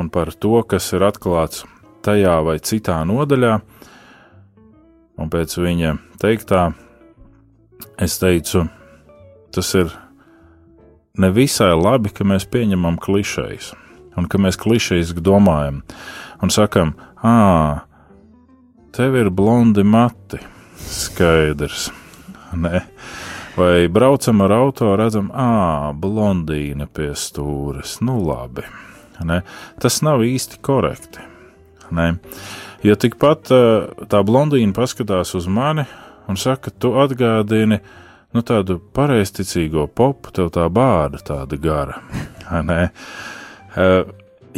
un 0.00 0.08
par 0.10 0.32
to, 0.32 0.62
kas 0.64 0.88
ir 0.96 1.04
atklāts 1.04 1.66
tajā 2.02 2.38
vai 2.46 2.56
citā 2.64 2.96
nodaļā, 3.04 3.58
un 5.20 5.30
pēc 5.30 5.58
viņa 5.60 5.92
teiktā 6.22 6.70
es 8.00 8.16
teicu, 8.22 8.64
tas 9.52 9.74
ir 9.76 9.92
nevisai 11.20 11.74
labi, 11.76 12.08
ka 12.08 12.24
mēs 12.24 12.48
pieņemam 12.48 12.96
klišejas, 13.04 13.74
un 14.16 14.26
ka 14.32 14.40
mēs 14.40 14.58
klišejas 14.60 15.12
domājam 15.20 15.82
un 16.40 16.50
sakam, 16.50 16.96
ā, 17.20 17.84
tev 18.96 19.20
ir 19.20 19.30
blondi 19.30 19.84
mati, 19.84 20.40
skaidrs 20.80 21.90
Ne? 22.64 22.82
Vai 23.56 23.88
braucam 23.88 24.40
ar 24.40 24.52
auto, 24.52 24.92
redzam, 24.96 25.30
ah, 25.34 25.90
blondīna 25.94 26.86
pie 26.86 27.12
stūres. 27.18 27.98
Nu, 28.04 28.18
labi. 28.24 28.64
Ne? 29.26 29.42
Tas 29.82 30.00
nav 30.06 30.22
īsti 30.24 30.60
korekti. 30.64 31.22
Ne? 31.94 32.12
Jo 32.86 32.96
tikpat 32.96 33.50
tā 34.10 34.20
blondīna 34.24 34.72
paskatās 34.76 35.34
uz 35.36 35.48
mani 35.50 35.84
un 36.30 36.38
saka, 36.38 36.70
tu 36.70 36.94
atgādini 37.02 37.80
nu, 38.34 38.42
tādu 38.46 38.78
pareizticīgo 38.94 39.88
popu, 39.94 40.32
tev 40.34 40.52
tā 40.54 40.68
bāda 40.72 41.22
tāda 41.22 41.58
gara. 41.60 42.00
Ne? 42.66 42.90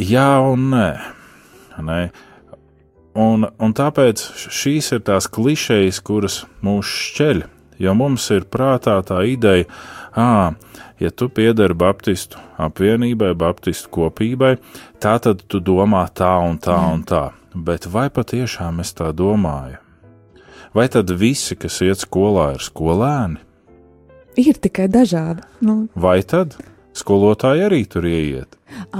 Jā 0.01 0.29
un 0.41 0.69
nē. 0.71 0.87
nē. 1.85 1.97
Un, 3.13 3.45
un 3.45 3.75
tāpēc 3.77 4.23
šīs 4.49 4.87
ir 4.95 5.03
tās 5.05 5.27
klišejas, 5.29 5.99
kuras 6.01 6.39
mūs 6.65 6.89
šķeļ 6.89 7.43
jo 7.83 7.93
mums 7.97 8.29
ir 8.33 8.47
prātā 8.49 8.97
tā 9.05 9.21
ideja, 9.27 9.67
ah, 10.15 10.55
ja 10.99 11.11
tu 11.11 11.29
piederi 11.29 11.75
Baptistu 11.75 12.41
apvienībai, 12.61 13.33
Baptistu 13.37 13.91
kopībai, 13.93 14.55
tā 15.03 15.17
tad 15.23 15.45
tu 15.47 15.59
domā 15.59 16.05
tā 16.15 16.35
un 16.47 16.59
tā 16.61 16.77
mm. 16.79 16.91
un 16.93 17.07
tā. 17.07 17.23
Bet 17.53 17.85
vai 17.85 18.07
patiešām 18.09 18.81
es 18.81 18.95
tā 18.97 19.11
domāju? 19.13 19.77
Vai 20.73 20.87
tad 20.89 21.11
visi, 21.13 21.53
kas 21.59 21.83
iet 21.85 22.01
skolā, 22.01 22.55
ir 22.55 22.63
skolēni? 22.65 23.41
Ir 24.41 24.57
tikai 24.57 24.87
dažādi. 24.89 25.43
Nu. 25.61 25.83
Vai 25.93 26.23
tad 26.25 26.55
skolotāji 26.97 27.67
arī 27.67 27.83
tur 27.85 28.07
ieiet? 28.09 28.57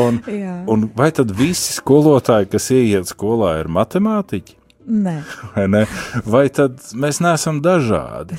un, 0.00 0.22
Jā. 0.24 0.54
un 0.64 0.88
vai 0.96 1.10
tad 1.12 1.34
visi 1.36 1.76
skolotāji, 1.76 2.48
kas 2.54 2.70
ieiet 2.72 3.12
skolā, 3.12 3.58
ir 3.60 3.68
matemātiķi? 3.68 4.59
Nē. 4.86 5.20
Vai, 5.54 5.66
ne? 5.68 5.82
vai 6.24 6.46
tad 6.48 6.80
mēs 6.96 7.20
neesam 7.20 7.60
dažādi? 7.62 8.38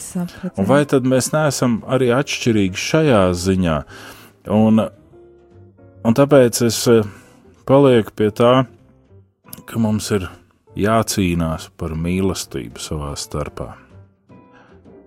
Vai 0.57 0.81
tad 0.89 1.05
mēs 1.07 1.29
neesam 1.35 1.79
arī 1.85 2.09
atšķirīgi 2.15 2.81
šajā 2.81 3.21
ziņā? 3.37 3.77
Un, 4.51 4.81
un 6.01 6.17
tāpēc 6.17 6.63
es 6.65 6.79
eh, 6.89 7.05
palieku 7.69 8.15
pie 8.17 8.31
tā, 8.33 8.53
ka 9.69 9.81
mums 9.81 10.09
ir 10.15 10.25
jācīnās 10.77 11.69
par 11.77 11.93
mīlestību 11.99 12.81
savā 12.81 13.13
starpā, 13.19 13.75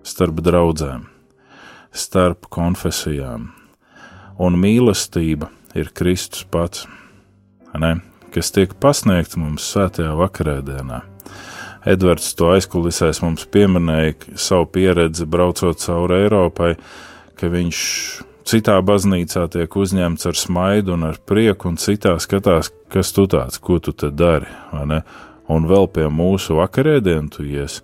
starp 0.07 0.39
draugiem, 0.45 1.07
starp 1.91 2.47
konfesijām. 2.53 3.49
Un 4.39 4.59
mīlestība 4.59 5.49
ir 5.75 5.91
Kristus 5.95 6.47
pats, 6.47 6.87
ne? 7.75 7.97
kas 8.35 8.51
tiek 8.55 8.73
pasniegts 8.83 9.37
mums 9.39 9.67
svētajā 9.71 10.15
vakarēdienā. 10.19 11.14
Edvards 11.85 12.33
to 12.37 12.49
aizkulisēs 12.55 13.21
mums 13.21 13.45
pieminēja 13.53 14.37
savu 14.41 14.69
pieredzi 14.73 15.27
braucot 15.29 15.81
cauri 15.83 16.23
Eiropai, 16.23 16.73
ka 17.37 17.49
viņš 17.53 17.79
citā 18.49 18.79
baznīcā 18.85 19.45
tiek 19.53 19.77
uzņemts 19.77 20.29
ar 20.29 20.39
smaidu 20.39 20.95
un 20.97 21.09
ar 21.11 21.19
prieku, 21.21 21.69
un 21.69 21.81
citā 21.81 22.15
skatās, 22.21 22.71
kas 22.89 23.13
tu 23.13 23.27
tāds, 23.29 23.61
ko 23.61 23.79
tu 23.79 23.93
te 23.93 24.09
dari? 24.09 24.49
Un 25.45 25.67
vēl 25.69 25.91
pie 25.93 26.09
mūsu 26.09 26.57
vakarēdienu 26.57 27.33
tu 27.33 27.45
ies. 27.45 27.81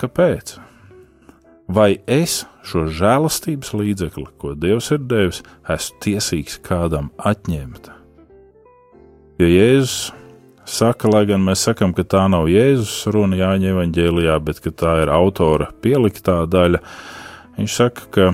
Kāpēc? 0.00 0.58
vai 1.70 2.00
es 2.10 2.44
šo 2.66 2.86
žēlastības 2.90 3.72
līdzekli, 3.76 4.26
ko 4.40 4.54
Dievs 4.58 4.90
ir 4.94 5.02
devis, 5.08 5.42
esmu 5.70 6.02
tiesīgs 6.04 6.58
kādam 6.66 7.10
atņemt. 7.16 7.90
Jo 9.40 9.48
Jēzus 9.48 10.10
saka, 10.70 11.10
lai 11.10 11.24
gan 11.28 11.42
mēs 11.44 11.64
sakām, 11.66 11.94
ka 11.96 12.04
tā 12.06 12.24
nav 12.30 12.48
Jēzus 12.50 13.08
runa 13.14 13.38
Jāņa 13.38 13.74
evanģēlijā, 13.74 14.38
bet 14.46 14.62
ka 14.64 14.72
tā 14.72 14.94
ir 15.02 15.12
autora 15.12 15.70
pieliktā 15.82 16.42
daļa, 16.50 16.80
viņš 17.58 17.76
saka, 17.82 18.06
ka 18.14 18.30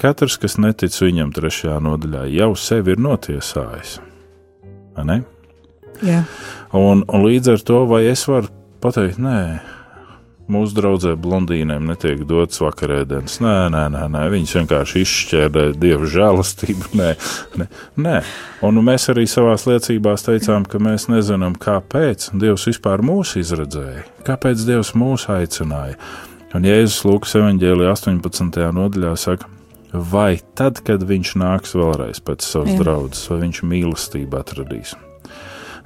katrs, 0.00 0.38
kas 0.40 0.58
netic 0.60 0.96
viņam 1.00 1.32
trešajā 1.36 1.80
nodaļā, 1.84 2.24
jau 2.36 2.52
sevi 2.58 2.94
ir 2.94 3.02
notiesājis. 3.04 3.98
Ne? 5.00 5.22
Jā. 6.04 6.24
Un, 6.76 7.04
un 7.08 7.24
līdz 7.24 7.54
ar 7.54 7.62
to, 7.64 7.84
vai 7.88 8.04
es 8.10 8.26
varu 8.28 8.50
pateikt, 8.84 9.20
nē, 9.20 9.38
mūsu 10.50 10.76
draudzē 10.76 11.14
blondīnēm 11.20 11.86
netiek 11.90 12.22
dots 12.28 12.60
vakarēdienas. 12.62 13.38
Nē, 13.44 13.54
nē, 13.74 13.84
nē, 13.94 14.06
nē, 14.14 14.22
viņas 14.34 14.56
vienkārši 14.58 15.04
izšķērdē 15.04 15.64
dievu 15.80 16.08
žēlastību. 16.10 16.90
Nē, 17.00 17.10
nē, 17.60 17.68
nē. 18.06 18.16
Un 18.66 18.82
mēs 18.86 19.08
arī 19.12 19.26
savā 19.30 19.54
liecībās 19.58 20.26
teicām, 20.26 20.66
ka 20.68 20.82
mēs 20.82 21.08
nezinām, 21.12 21.56
kāpēc 21.60 22.30
Dievs 22.40 22.66
vispār 22.70 23.04
mūs 23.06 23.36
izredzēja, 23.40 24.04
kāpēc 24.26 24.66
Dievs 24.68 24.92
mūs 24.98 25.28
aicināja. 25.32 25.96
Un 26.56 26.66
Jēzus 26.66 27.04
Lūkas 27.06 27.36
evanģēlijā 27.38 27.92
18. 27.94 28.62
nodaļā 28.74 29.14
saka, 29.22 29.46
vai 29.92 30.40
tad, 30.58 30.80
kad 30.86 31.04
viņš 31.06 31.36
nāks 31.38 31.76
vēlreiz 31.78 32.18
pēc 32.26 32.46
savas 32.46 32.74
draudzes, 32.78 33.28
vai 33.30 33.44
viņš 33.44 33.62
mīlestību 33.70 34.40
atradīs. 34.40 34.96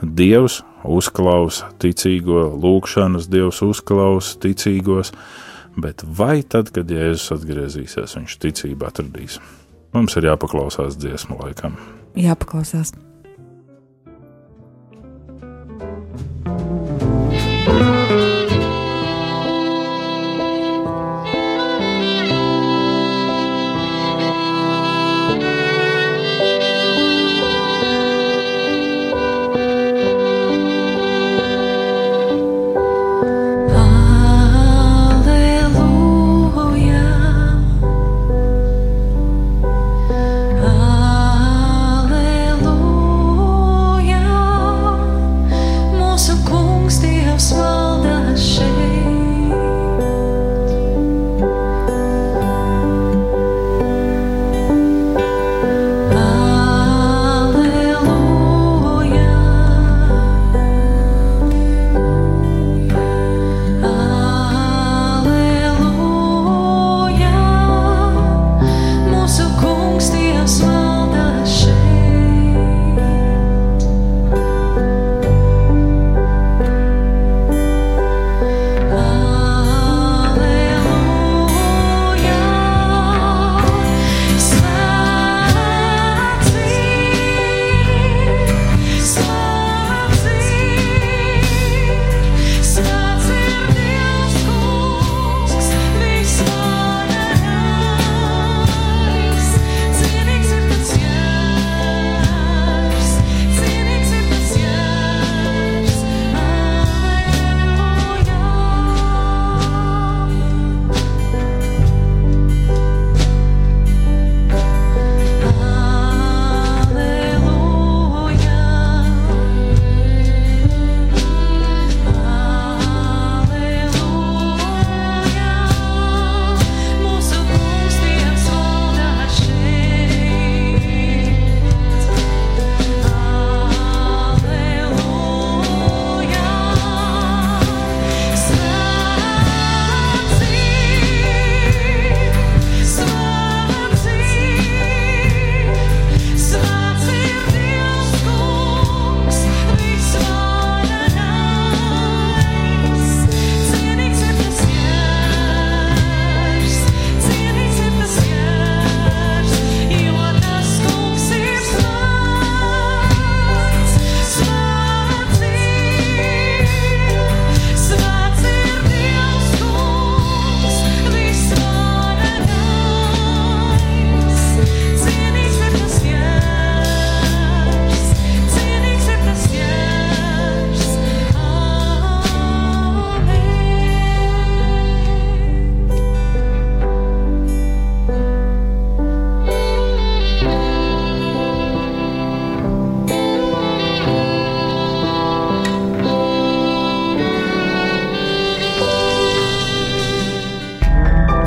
Dievs 0.00 0.62
uzklausa 0.84 1.70
ticīgo, 1.82 2.46
lūgšanas 2.60 3.28
Dievs 3.32 3.62
uzklausa 3.64 4.38
ticīgos, 4.44 5.14
bet 5.80 6.04
vai 6.04 6.42
tad, 6.42 6.70
kad 6.74 6.90
Jēzus 6.90 7.32
atgriezīsies, 7.38 8.18
viņš 8.18 8.38
ticību 8.44 8.88
atradīs? 8.90 9.40
Mums 9.94 10.16
ir 10.18 10.30
jāpaklausās 10.30 10.98
dziesmu 10.98 11.38
laikam. 11.40 11.78
Jāpaklausās. 12.18 12.94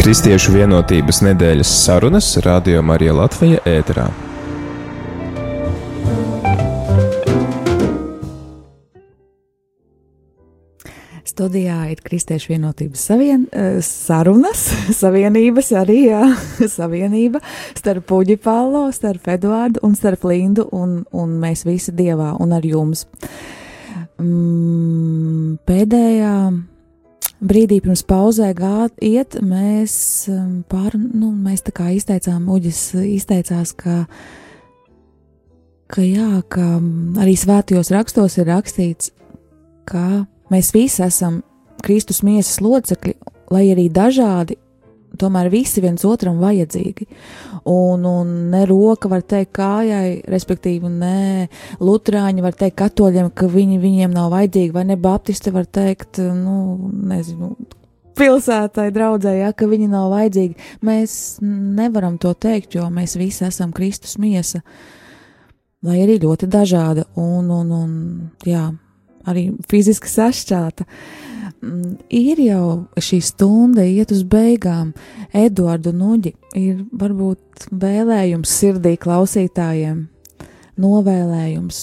Kristiešu 0.08 0.54
vienotības 0.54 1.18
nedēļas 1.20 1.68
sarunas 1.82 2.30
Radio 2.46 2.80
Marija 2.80 3.12
Latvija 3.12 3.58
ēterā. 3.68 4.06
Studijā 11.28 11.82
ir 11.92 12.00
Kristiešu 12.06 12.54
vienotības 12.54 13.04
savien, 13.10 13.44
eh, 13.52 13.82
sarunas, 13.84 14.64
savienības 15.02 15.74
arī, 15.76 16.00
jā, 16.14 16.24
savienība 16.78 17.44
starp 17.76 18.08
Puģi 18.08 18.40
Pālo, 18.48 18.86
starp 18.96 19.28
Eduārdu 19.36 19.84
un 19.84 20.00
starp 20.00 20.24
Lindu 20.32 20.70
un, 20.72 21.02
un 21.12 21.36
mēs 21.44 21.68
visi 21.68 21.92
Dievā 21.92 22.32
un 22.40 22.56
ar 22.56 22.64
jums. 22.64 23.04
Mm, 24.24 25.60
pēdējā 25.68 26.34
brīdī 27.44 27.80
pirms 27.84 28.04
pauzē 28.08 28.52
gāt 28.58 28.98
iet, 29.04 29.38
mēs 29.44 29.94
um, 30.32 30.64
pār, 30.70 30.96
nu, 30.98 31.32
mēs 31.32 31.66
tā 31.68 31.74
kā 31.76 31.92
izteicām, 31.96 32.48
Uģis 32.50 32.82
izteicās, 33.04 33.74
ka, 33.78 34.04
ka 35.92 36.06
jā, 36.06 36.42
ka 36.50 36.66
mm, 36.80 37.18
arī 37.24 37.36
svētajos 37.38 37.94
rakstos 37.96 38.40
ir 38.42 38.50
rakstīts, 38.52 39.12
ka 39.88 40.26
mēs 40.54 40.74
visi 40.76 41.04
esam 41.06 41.42
Kristus 41.86 42.24
miesas 42.26 42.60
locekļi, 42.64 43.16
lai 43.54 43.68
arī 43.72 43.88
dažādi 43.94 44.58
tomēr 45.20 45.50
visi 45.54 45.82
viens 45.84 46.04
otram 46.08 46.40
vajadzīgi. 46.42 47.08
Un, 47.68 48.06
un 48.08 48.34
ne 48.52 48.64
roka 48.70 49.10
var 49.12 49.24
teikt 49.28 49.54
kājai, 49.58 50.22
respektīvi, 50.30 50.92
ne 50.92 51.48
lutrāņi 51.84 52.46
var 52.46 52.58
teikt 52.58 52.78
katoļiem, 52.82 53.32
ka 53.36 53.50
viņi 53.52 53.80
viņiem 53.84 54.14
nav 54.14 54.32
vajadzīgi, 54.36 54.74
vai 54.76 54.86
ne 54.92 54.98
baptisti 55.00 55.54
var 55.56 55.68
teikt, 55.68 56.22
nu, 56.22 56.58
nezinu, 57.12 57.54
pilsētai 58.18 58.90
draudzēji, 58.96 59.44
ja, 59.46 59.54
ka 59.54 59.70
viņi 59.70 59.92
nav 59.92 60.10
vajadzīgi. 60.16 60.58
Mēs 60.88 61.38
nevaram 61.44 62.18
to 62.22 62.34
teikt, 62.34 62.78
jo 62.80 62.88
mēs 62.94 63.18
visi 63.20 63.46
esam 63.48 63.74
Kristus 63.76 64.18
miesa, 64.22 64.64
lai 65.86 66.02
arī 66.04 66.18
ļoti 66.24 66.50
dažāda 66.52 67.08
un, 67.20 67.52
un, 67.54 67.74
un 67.78 67.96
jā, 68.48 68.70
arī 69.28 69.50
fiziski 69.70 70.10
sašķelta. 70.12 70.88
Mm, 70.88 71.27
Ir 72.14 72.40
jau 72.42 72.68
šī 73.02 73.20
stunda 73.24 73.86
iet 73.88 74.12
uz 74.16 74.24
beigām. 74.28 74.94
Eduardu 75.36 75.94
Nuģi 75.96 76.34
ir 76.60 76.84
varbūt 76.92 77.70
vēlējums 77.72 78.54
sirdī 78.60 78.96
klausītājiem, 79.02 80.06
novēlējums, 80.82 81.82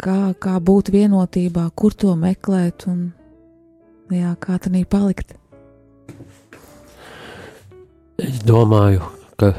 kā, 0.00 0.20
kā 0.38 0.58
būt 0.60 0.92
vienotībā, 0.94 1.68
kur 1.74 1.94
to 1.94 2.14
meklēt 2.18 2.86
un 2.90 3.08
jā, 4.12 4.34
kā 4.40 4.58
tā 4.62 4.70
palikt. 4.88 5.34
Es 8.18 8.40
domāju, 8.42 9.04
ka 9.38 9.52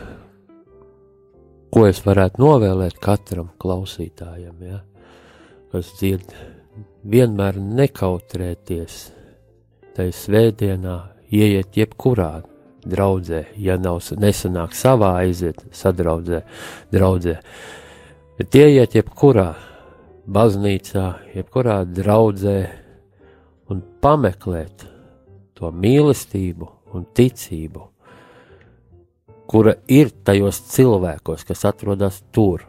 ko 1.72 1.86
es 1.88 2.02
varētu 2.06 2.42
novēlēt 2.42 2.98
katram 3.02 3.52
klausītājam, 3.62 4.56
ja, 4.66 4.82
kas 5.72 5.94
dzird, 6.00 6.34
vienmēr 7.04 7.60
nekautrēties. 7.60 9.00
Tajā 9.96 10.16
svētdienā, 10.16 10.98
ieiet 11.32 11.78
jebkurā 11.78 12.42
draudzē, 12.90 13.44
ja 13.60 13.78
nav 13.80 14.02
nesanāk 14.20 14.76
savā 14.78 15.16
aiziet 15.24 15.62
sadraudzē, 15.76 16.44
draudzē, 16.94 17.36
bet 18.40 18.56
ieiet 18.56 18.96
jebkurā 19.00 19.50
baznīcā, 20.30 21.06
jebkurā 21.36 21.82
draudzē 21.86 22.58
un 23.70 23.84
pameklēt 24.02 24.88
to 25.58 25.72
mīlestību 25.76 26.70
un 26.96 27.06
ticību, 27.16 27.84
kura 29.50 29.76
ir 29.90 30.12
tajos 30.24 30.62
cilvēkos, 30.72 31.44
kas 31.46 31.66
atrodas 31.66 32.22
tur. 32.32 32.64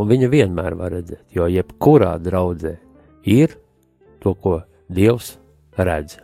Un 0.00 0.08
viņa 0.08 0.28
vienmēr 0.32 0.76
var 0.76 0.94
redzēt, 0.96 1.26
jo 1.34 1.46
jebkurā 1.50 2.14
draudzē 2.22 2.76
ir 3.24 3.56
to, 4.22 4.34
ko 4.34 4.60
Dievs 4.92 5.36
redz. 5.78 6.18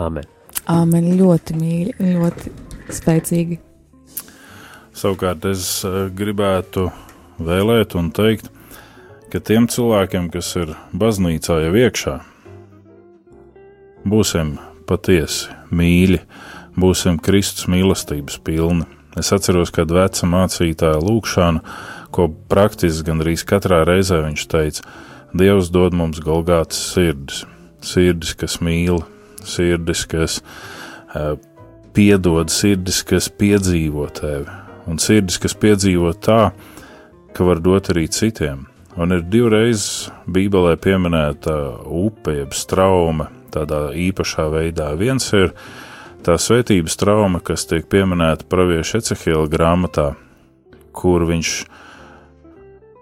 Amen. 0.00 0.26
Āmen, 0.70 1.12
ļoti 1.18 1.56
mīļi, 1.58 1.94
ļoti 2.14 2.52
spēcīgi. 2.94 3.58
Savukārt 4.96 5.44
es 5.48 5.64
eh, 5.86 6.08
gribētu 6.14 6.88
vēlēt 7.40 7.94
un 7.98 8.10
teikt, 8.14 8.50
ka 9.32 9.40
tiem 9.40 9.68
cilvēkiem, 9.70 10.28
kas 10.34 10.50
ir 10.60 10.74
baznīcā 10.96 11.60
jau 11.64 11.74
iekšā, 11.78 12.16
būsim 14.10 14.56
patiesi 14.88 15.54
mīļi, 15.70 16.20
būsim 16.80 17.20
Kristus 17.22 17.68
mīlestības 17.70 18.40
pilni. 18.44 18.88
Es 19.18 19.32
atceros, 19.34 19.72
kad 19.74 19.90
veca 19.90 20.26
mācītāja 20.30 21.00
lūgšanu, 21.02 21.62
ko 22.14 22.28
praktiski 22.50 23.08
gandrīz 23.08 23.44
katrā 23.46 23.82
reizē 23.86 24.20
viņš 24.26 24.46
teica: 24.50 24.84
Dievs 25.36 25.70
dod 25.70 25.94
mums 25.94 26.18
golgātas 26.24 26.80
sirdis, 26.94 27.44
sirdis, 27.86 28.34
kas 28.34 28.58
mīl, 28.64 28.98
sirdis, 29.46 30.02
kas 30.10 30.40
uh, 31.14 31.36
piedod, 31.94 32.50
sirdis, 32.50 33.02
kas 33.06 33.30
piedzīvo 33.30 34.08
tevi, 34.16 34.48
un 34.90 34.98
sirdis, 35.02 35.38
kas 35.42 35.54
piedzīvo 35.54 36.12
tā, 36.18 36.50
ka 37.36 37.46
var 37.46 37.62
dot 37.62 37.92
arī 37.94 38.08
citiem. 38.10 38.66
Un 38.98 39.14
ir 39.14 39.22
divreiz 39.30 40.10
Bībelē 40.26 40.74
pieminēta 40.82 41.54
upe, 41.86 42.34
jeb 42.40 42.56
strauma, 42.58 43.28
tādā 43.54 43.90
īpašā 43.94 44.48
veidā. 44.50 44.90
Viens 44.98 45.28
ir 45.36 45.54
tā 46.26 46.34
svētības 46.42 46.98
trauma, 46.98 47.38
kas 47.38 47.68
tiek 47.70 47.86
pieminēta 47.90 48.48
pravieša 48.50 48.98
Ecehila 48.98 49.46
grāmatā, 49.50 50.10
kur 50.90 51.22
viņš 51.30 51.52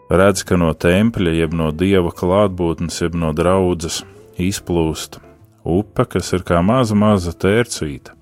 redz, 0.08 0.44
ka 0.44 0.56
no 0.60 0.72
tempļa, 0.74 1.36
jeb 1.36 1.56
no 1.56 1.70
dieva 1.72 2.12
klātbūtnes, 2.14 3.02
jeb 3.02 3.16
no 3.18 3.32
draudzes 3.36 4.02
izplūst 4.38 5.20
upe, 5.68 6.06
kas 6.08 6.32
ir 6.32 6.44
kā 6.48 6.62
maza, 6.64 6.96
maza 6.96 7.34
tērcīta. 7.36 8.14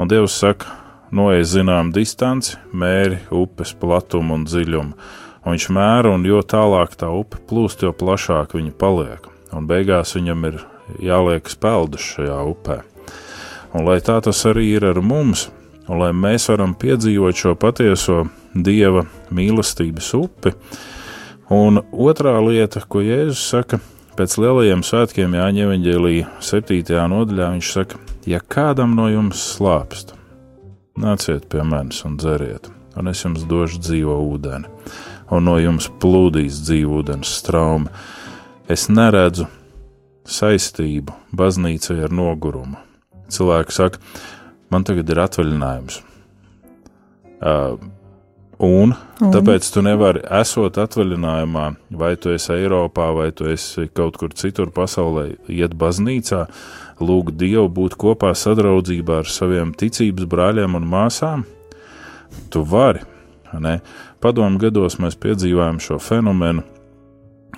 Un 0.00 0.10
Dievs 0.10 0.36
saka, 0.40 0.68
noiet 1.14 1.46
zinām 1.48 1.92
distanci, 1.94 2.58
mēri 2.72 3.20
upes 3.30 3.74
platumu 3.78 4.36
un 4.38 4.46
dziļumu. 4.48 4.96
Un 5.42 5.56
viņš 5.56 5.68
mēra, 5.74 6.12
un 6.14 6.26
jo 6.26 6.40
tālāk 6.46 6.94
tā 6.98 7.10
upe 7.10 7.40
plūst, 7.48 7.82
jo 7.82 7.92
plašāk 7.96 8.54
viņa 8.56 8.74
paliek. 8.78 9.26
Un 9.52 9.66
beigās 9.68 10.14
viņam 10.16 10.46
ir 10.48 10.60
jāliek 11.02 11.48
peldus 11.60 12.04
šajā 12.14 12.38
upē. 12.52 12.78
Un 13.72 13.86
lai 13.88 13.98
tā 14.04 14.20
tas 14.22 14.44
arī 14.48 14.68
ir 14.76 14.86
ar 14.86 15.00
mums, 15.00 15.48
un 15.88 15.98
lai 16.02 16.12
mēs 16.12 16.48
varam 16.52 16.76
piedzīvot 16.78 17.38
šo 17.38 17.56
patieso 17.58 18.26
dieva 18.54 19.06
mīlestības 19.32 20.12
upi. 20.18 20.52
Un 21.52 21.82
otrā 21.92 22.38
lieta, 22.44 22.82
ko 22.88 23.02
Jēzus 23.04 23.42
saka, 23.52 23.78
pēc 24.16 24.36
lielajiem 24.40 24.84
svētkiem 24.86 25.36
Jāņa 25.36 25.66
Evangelija 25.66 26.28
7. 26.40 26.96
nodaļā, 27.12 27.50
viņš 27.56 27.72
saka, 27.76 28.00
ja 28.28 28.40
kādam 28.40 28.96
no 28.96 29.08
jums 29.12 29.40
slāpst, 29.56 30.14
nāciet 31.00 31.48
pie 31.52 31.64
manis 31.66 32.02
un 32.08 32.16
dzeriet, 32.20 32.70
un 32.96 33.12
es 33.12 33.24
jums 33.24 33.44
došu 33.48 33.82
dzīvo 33.84 34.16
ūdeni, 34.32 34.70
un 35.32 35.48
no 35.48 35.58
jums 35.60 35.90
plūdīs 36.02 36.62
dzīvo 36.64 37.02
ūdens 37.02 37.32
straumi. 37.40 37.92
Es 38.70 38.86
neredzu 38.88 39.48
saistību 40.28 41.12
baznīcai 41.36 41.98
ar 42.06 42.14
nogurumu. 42.14 42.78
Cilvēki 43.32 43.74
saka, 43.74 44.00
man 44.72 44.84
tagad 44.86 45.10
ir 45.10 45.20
atvaļinājums. 45.24 45.98
Uh, 47.42 47.80
un, 48.62 48.94
un 49.20 49.32
tāpēc 49.34 49.66
tu 49.74 49.82
nevari, 49.84 50.22
esot 50.40 50.78
atvaļinājumā, 50.82 51.64
vai 51.98 52.12
tu 52.20 52.32
esi 52.34 52.52
Eiropā, 52.54 53.10
vai 53.16 53.30
tu 53.34 53.48
esi 53.50 53.88
kaut 53.94 54.18
kur 54.20 54.34
citur 54.38 54.70
pasaulē, 54.74 55.32
iet 55.50 55.74
baznīcā, 55.78 56.44
lūgt 57.02 57.38
Dievu 57.40 57.68
būt 57.72 57.96
kopā 58.00 58.32
sadraudzībā 58.38 59.22
ar 59.22 59.30
saviem 59.30 59.74
ticības 59.74 60.28
brāļiem 60.30 60.78
un 60.78 60.86
māsām. 60.88 61.46
Tu 62.52 62.62
vari, 62.64 63.02
ne? 63.58 63.80
Padomu 64.22 64.60
gados 64.62 65.00
mēs 65.02 65.18
piedzīvājam 65.18 65.80
šo 65.82 65.98
fenomenu, 65.98 66.62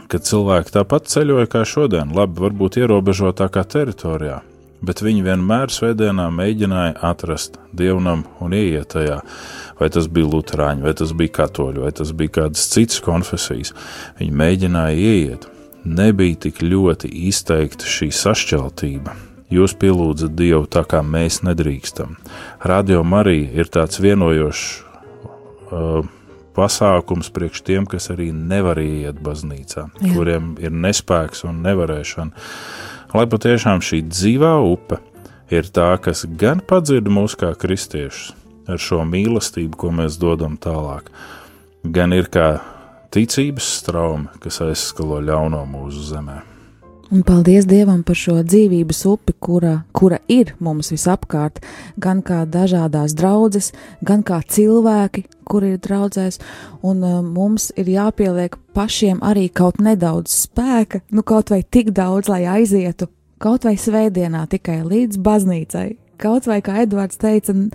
kad 0.08 0.24
cilvēki 0.24 0.72
tāpat 0.78 1.08
ceļoja 1.12 1.50
kā 1.52 1.64
šodien, 1.68 2.14
labi, 2.16 2.40
varbūt 2.40 2.78
ierobežotākā 2.80 3.64
teritorijā, 3.68 4.40
bet 4.84 5.02
viņi 5.04 5.24
vienmēr 5.26 5.72
svētdienā 5.72 6.30
mēģināja 6.34 6.96
atrast 7.04 7.58
dievnam 7.76 8.24
un 8.44 8.56
ieiet 8.56 8.92
tajā. 8.94 9.20
Vai 9.80 9.90
tas 9.90 10.06
bija 10.06 10.30
luterāņi, 10.30 10.84
vai 10.86 10.94
tas 10.96 11.12
bija 11.16 11.34
katoļi, 11.40 11.82
vai 11.82 11.92
tas 11.96 12.12
bija 12.14 12.38
kādas 12.40 12.68
citas 12.70 13.02
konfesijas. 13.04 13.74
Viņi 14.20 14.38
mēģināja 14.40 14.98
ieiet. 15.10 15.46
Nebija 15.84 16.38
tik 16.46 16.62
ļoti 16.64 17.10
izteikta 17.28 17.88
šī 17.88 18.08
sašķeltība. 18.14 19.14
Jūs 19.52 19.74
pielūdzat 19.78 20.32
Dievu 20.38 20.64
tā, 20.70 20.82
kā 20.88 21.02
mēs 21.04 21.42
nedrīkstam. 21.44 22.16
Radio 22.64 23.02
Marija 23.04 23.50
ir 23.60 23.68
tāds 23.70 24.00
vienojošs 24.02 24.62
uh, 25.68 26.06
pasākums 26.56 27.28
priekš 27.34 27.64
tiem, 27.66 27.88
kas 27.90 28.08
arī 28.14 28.30
nevar 28.34 28.80
iet 28.80 29.20
baznīcā. 29.22 29.88
Jā. 30.00 30.14
kuriem 30.14 30.54
ir 30.62 30.72
nespēks 30.72 31.44
un 31.48 31.60
nevarēšana. 31.66 32.46
Lai 33.14 33.26
patiešām 33.30 33.82
šī 33.84 34.00
dzīvā 34.08 34.54
upe 34.72 34.98
ir 35.52 35.68
tā, 35.70 35.92
kas 36.02 36.24
gan 36.40 36.64
padzird 36.64 37.10
mūs 37.12 37.36
kā 37.38 37.52
kristiešus 37.58 38.32
ar 38.68 38.80
šo 38.80 39.02
mīlestību, 39.08 39.76
ko 39.76 39.92
mēs 39.94 40.18
dodam 40.20 40.56
tālāk, 40.60 41.10
gan 41.84 42.12
ir 42.16 42.30
kā 42.32 42.58
ticības 43.14 43.68
strauma, 43.80 44.32
kas 44.42 44.60
aizskalo 44.64 45.20
ļauno 45.22 45.62
mūsu 45.70 46.02
zemē. 46.10 46.40
Un 47.14 47.20
paldies 47.22 47.66
Dievam 47.68 48.00
par 48.02 48.16
šo 48.16 48.38
dzīvības 48.42 49.02
upi, 49.06 49.34
kura, 49.38 49.74
kura 49.94 50.16
ir 50.32 50.54
mums 50.58 50.88
visapkārt, 50.90 51.60
gan 52.00 52.22
kā 52.26 52.40
dažādās 52.48 53.12
draudzes, 53.14 53.68
gan 54.02 54.24
kā 54.26 54.40
cilvēki, 54.42 55.26
kuri 55.46 55.74
ir 55.76 55.82
draudzēs, 55.84 56.40
un 56.82 57.04
uh, 57.04 57.18
mums 57.22 57.68
ir 57.78 57.92
jāpieliek 57.92 58.56
pašiem 58.74 59.20
arī 59.22 59.50
kaut 59.52 59.78
nedaudz 59.84 60.32
spēka, 60.46 61.04
nu 61.12 61.22
kaut 61.22 61.52
vai 61.52 61.60
tik 61.62 61.92
daudz, 61.94 62.32
lai 62.32 62.48
aizietu, 62.50 63.10
kaut 63.38 63.68
vai 63.68 63.76
svētdienā 63.78 64.46
tikai 64.50 64.80
līdz 64.82 65.20
baznīcai, 65.20 65.86
kaut 66.18 66.48
vai, 66.50 66.62
kā 66.64 66.80
Edvards 66.82 67.20
teica, 67.20 67.52
n- 67.52 67.70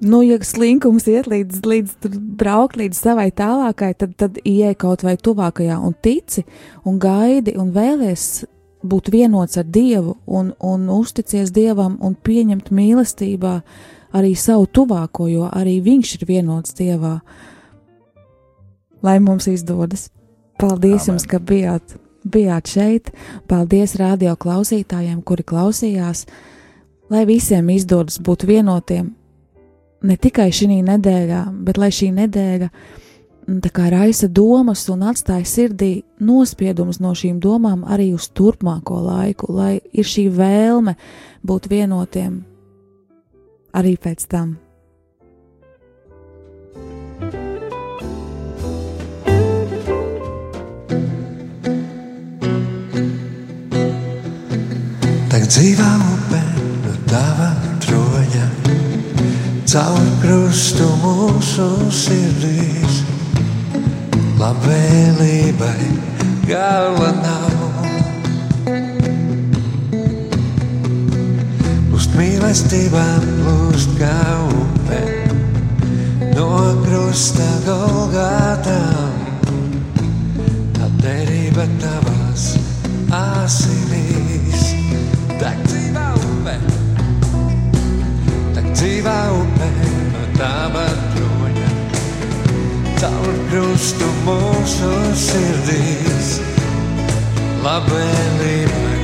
nu, 0.00 0.20
ja 0.22 0.38
slinkums 0.44 1.06
iet 1.10 1.26
līdz, 1.30 1.62
līdz 1.66 2.18
braukt 2.38 2.78
līdz 2.78 2.98
savai 2.98 3.28
tālākai, 3.34 3.92
tad, 3.98 4.14
tad 4.20 4.38
ieej 4.44 4.76
kaut 4.78 5.04
vai 5.06 5.16
tuvākajā 5.16 5.78
un 5.82 5.96
tici 6.02 6.44
un 6.86 6.98
gaidi 7.02 7.56
un 7.58 7.72
vēlies 7.74 8.44
būt 8.82 9.10
vienots 9.12 9.58
ar 9.58 9.66
Dievu 9.66 10.16
un, 10.26 10.52
un 10.62 10.88
uzticies 10.94 11.52
Dievam 11.54 11.98
un 12.04 12.14
pieņemt 12.14 12.70
mīlestībā 12.70 13.54
arī 14.16 14.34
savu 14.38 14.68
tuvāko, 14.70 15.28
jo 15.28 15.48
arī 15.52 15.78
Viņš 15.84 16.14
ir 16.18 16.26
vienots 16.28 16.76
Dievā. 16.78 17.18
Lai 19.02 19.18
mums 19.20 19.46
izdodas! 19.50 20.08
Paldies 20.58 21.04
Amen. 21.06 21.12
jums, 21.12 21.26
ka 21.30 21.38
bijāt, 21.38 21.98
bijāt 22.26 22.70
šeit! 22.70 23.12
Paldies 23.46 23.94
radio 24.00 24.34
klausītājiem, 24.34 25.22
kuri 25.22 25.46
klausījās! 25.46 26.24
Lai 27.10 27.24
visiem 27.28 27.70
izdodas 27.72 28.18
būt 28.20 28.44
vienotiem 28.48 29.17
ne 30.02 30.16
tikai 30.16 30.50
šī 30.54 30.80
nedēļā, 30.86 31.42
bet 31.66 31.78
lai 31.80 31.90
šī 31.94 32.10
nedēļa 32.16 32.68
mm, 32.68 33.58
kā 33.74 33.88
raisa 33.92 34.28
domas 34.28 34.84
un 34.92 35.02
atstāja 35.10 35.46
sirdī 35.48 35.92
nospiedumus 36.20 37.00
no 37.02 37.14
šīm 37.16 37.40
domām 37.42 37.84
arī 37.88 38.12
uz 38.14 38.28
turpmāko 38.30 39.00
laiku, 39.08 39.52
lai 39.52 39.78
ir 39.92 40.06
šī 40.06 40.28
vēlme 40.34 40.96
būt 41.46 41.70
vienotiem 41.72 42.42
arī 43.74 43.96
pēc 44.00 44.26
tam. 44.30 44.56
Tek 55.28 55.44
dzīvā 55.44 55.90
upē 56.14 56.40
no 56.82 56.94
tava 57.10 57.47
caur 59.68 60.04
krustu 60.22 60.86
mūsu 61.02 61.64
sirdīs. 61.92 63.02
Labvēlībai 64.40 65.88
gala 66.48 67.10
nav. 67.18 67.58
Plūst 71.90 72.16
mīlestībā, 72.16 73.04
plūst 73.26 73.92
kā 74.00 74.16
upē, 74.62 75.02
no 76.32 76.48
krusta 76.86 77.48
golgātām. 77.66 79.18
Tā 80.78 80.88
derība 81.02 81.68
tavās 81.82 82.54
asinīs. 83.20 84.17
Dzīvā 88.78 89.16
upē, 89.34 89.68
no 90.12 90.24
tava 90.36 90.84
troņa. 91.14 91.70
Caur 93.00 93.38
krustu 93.48 94.06
mūsu 94.26 94.90
sirdīs, 95.18 96.28
labvēlībai 97.64 99.00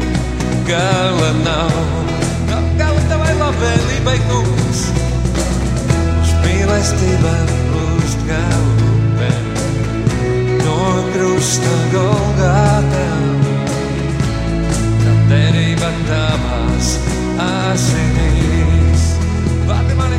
gala 0.68 1.30
nav. 1.40 1.74
Nav 2.52 2.68
gala 2.78 3.02
tavai 3.10 3.32
labvēlībai, 3.40 4.14
kungs, 4.28 4.84
uz 6.22 6.36
mīlestībām 6.44 7.50
plūst 7.72 8.22
kā 8.30 8.44
upē, 8.60 9.32
no 10.62 10.78
krusta 11.16 11.74
golgātām 11.96 13.26
derība 15.32 15.90
tavās 16.06 16.94
asinīs. 17.48 18.73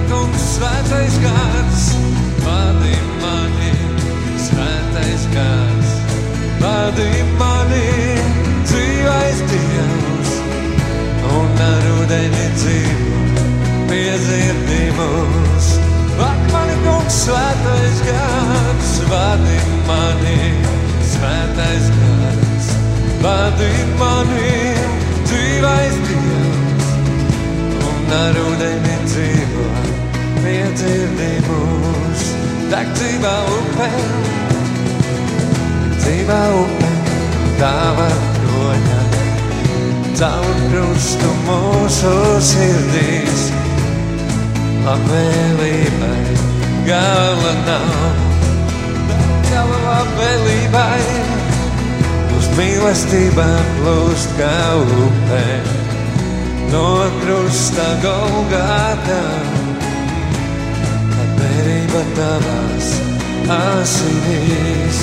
Kungs, 0.09 0.43
svētais 0.55 1.15
gars, 1.23 1.83
vadi 2.45 2.95
mani, 3.21 3.71
svētais 4.37 5.23
gars, 5.33 5.93
vadi 6.61 7.09
mani, 7.39 7.87
dzīvais 8.69 9.41
Dievs, 9.49 10.33
un 11.39 11.63
ar 11.67 11.87
ūdeni 11.95 12.45
dzīvo 12.59 13.23
piedzirdi 13.89 14.81
mūs. 14.99 15.71
Vadi 16.19 16.51
mani, 16.53 16.77
kungs, 16.85 17.21
svētais 17.25 18.03
gars, 18.07 18.93
vadi 19.11 19.59
mani, 19.89 20.39
svētais 21.15 21.89
gars, 21.97 22.69
vadi 23.25 23.73
mani, 23.99 24.53
dzīvais 25.25 25.99
Dievs, 26.09 26.93
un 27.89 28.15
ar 28.21 28.41
ūdeni 28.45 28.99
dzīvo, 29.09 29.64
piedzirdi 30.45 31.31
mūs. 31.47 32.23
Tak 32.69 32.89
dzīvā 32.97 33.33
upē, 33.55 33.89
dzīvā 36.01 36.41
upē, 36.59 36.91
tava 37.59 38.07
troņa, 38.37 38.99
caur 40.19 40.59
krustu 40.71 41.31
mūsu 41.45 42.13
sirdīs, 42.49 43.47
labvēlībai 44.85 46.37
gala 46.89 47.55
nav. 47.69 48.21
Gala 49.49 49.81
labvēlībai 49.85 51.01
uz 52.37 52.49
mīlestībām 52.57 53.75
plūst 53.79 54.33
kā 54.41 54.55
upē, 55.09 55.45
no 56.73 56.87
krusta 57.21 57.91
golgātā. 58.05 59.21
Tavās 61.95 62.87
asinīs, 63.55 64.97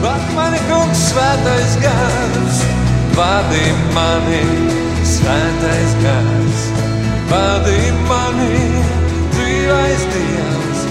vadi 0.00 0.30
mani 0.32 0.60
kungs 0.64 1.02
svētais 1.10 1.74
gars, 1.82 2.60
vadi 3.12 3.66
mani 3.92 4.40
svētais 5.04 5.92
gars, 6.00 6.64
vadi 7.28 7.76
mani 8.08 8.64
dzīvais 9.36 10.08
Dievs, 10.14 10.86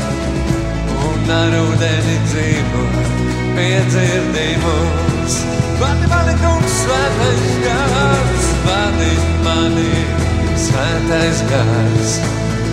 un 1.10 1.34
ar 1.39 1.58
ūdeni 1.64 2.18
dzīvo 2.30 2.86
piedzirdi 3.58 4.47
mūs. 4.62 5.39
Vadi 5.82 6.12
mani 6.14 6.38
kungs 6.43 6.82
svētais 6.84 7.62
gars, 7.66 8.51
vadi 8.70 9.14
mani 9.41 10.05
svētais 10.68 11.47
gars, 11.49 12.20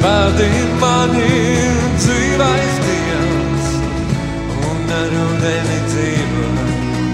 vadi 0.04 0.48
mani 0.80 1.28
dzīvais 1.96 2.74
Dievs, 2.84 3.68
un 4.68 4.90
ar 4.98 5.14
ūdeni 5.22 5.78
dzīvo 5.88 6.48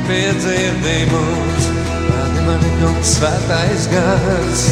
piedzirdi 0.08 0.96
mūs. 1.12 1.68
Vadi 2.10 2.42
mani 2.48 2.72
kungs 2.80 3.12
svētais 3.18 3.86
gars, 3.92 4.64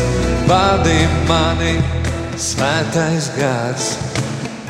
vadi 0.50 0.98
mani 1.30 1.76
svētais 2.48 3.30
gars, 3.38 3.92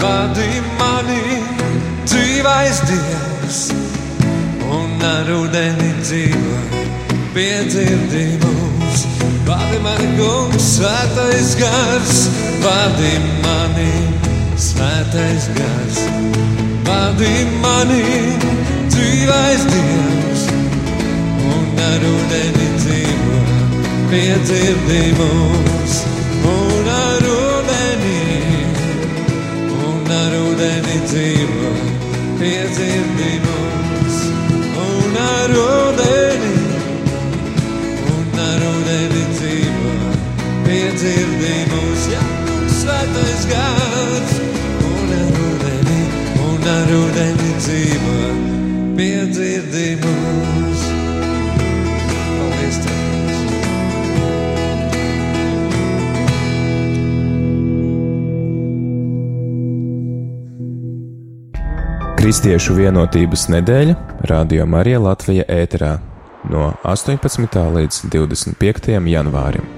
vadi 0.03 0.51
mani 0.81 1.23
dzīvais 2.05 2.85
Dievs. 2.91 3.63
Un 4.69 5.09
ar 5.09 5.33
ūdeni 5.39 5.95
dzīvo, 6.03 6.85
piedzirdi 7.33 8.27
mūs. 8.99 9.39
Vadi 9.47 9.79
mani, 9.83 10.09
kungs, 10.17 10.65
svētais 10.77 11.55
gars, 11.59 12.29
vadi 12.63 13.15
mani, 13.43 13.93
svētais 14.57 15.49
gars, 15.57 16.01
vadi 16.85 17.47
mani, 17.63 18.03
dzīvais 18.89 19.65
Dievs, 19.73 20.45
un 21.53 21.79
ar 21.79 22.05
ūdeni 22.13 22.69
dzīvo, 22.79 23.41
piedzirdi 24.11 25.15
mūs. 25.19 26.05
Un 26.49 26.89
ar 26.89 27.25
ūdeni, 27.29 28.63
un 29.75 30.13
ar 30.13 30.37
ūdeni 30.39 31.01
dzīvo, 31.09 31.73
piedzirdi 32.39 33.35
mūs. 33.47 34.23
Un 34.85 35.19
ar 35.25 35.59
ūdeni, 35.65 36.18
svētais 43.09 43.47
gars, 43.49 44.33
un 44.85 45.13
ar 45.17 45.39
ūdeni, 45.45 46.01
un 46.45 46.69
ar 46.73 46.93
ūdeni 46.99 47.51
dzīvo, 47.59 48.17
piedzirdi 48.99 49.87
mūs. 50.03 50.85
Paldies, 52.37 52.81
Tev! 52.85 53.07
Kristiešu 62.19 62.75
vienotības 62.77 63.47
nedēļa 63.55 63.97
Radio 64.29 64.67
Marija 64.69 65.01
Latvija 65.01 65.47
ēterā 65.49 65.97
no 66.53 66.73
18. 66.85 67.65
līdz 67.79 68.05
25. 68.13 68.99
janvārim. 69.15 69.78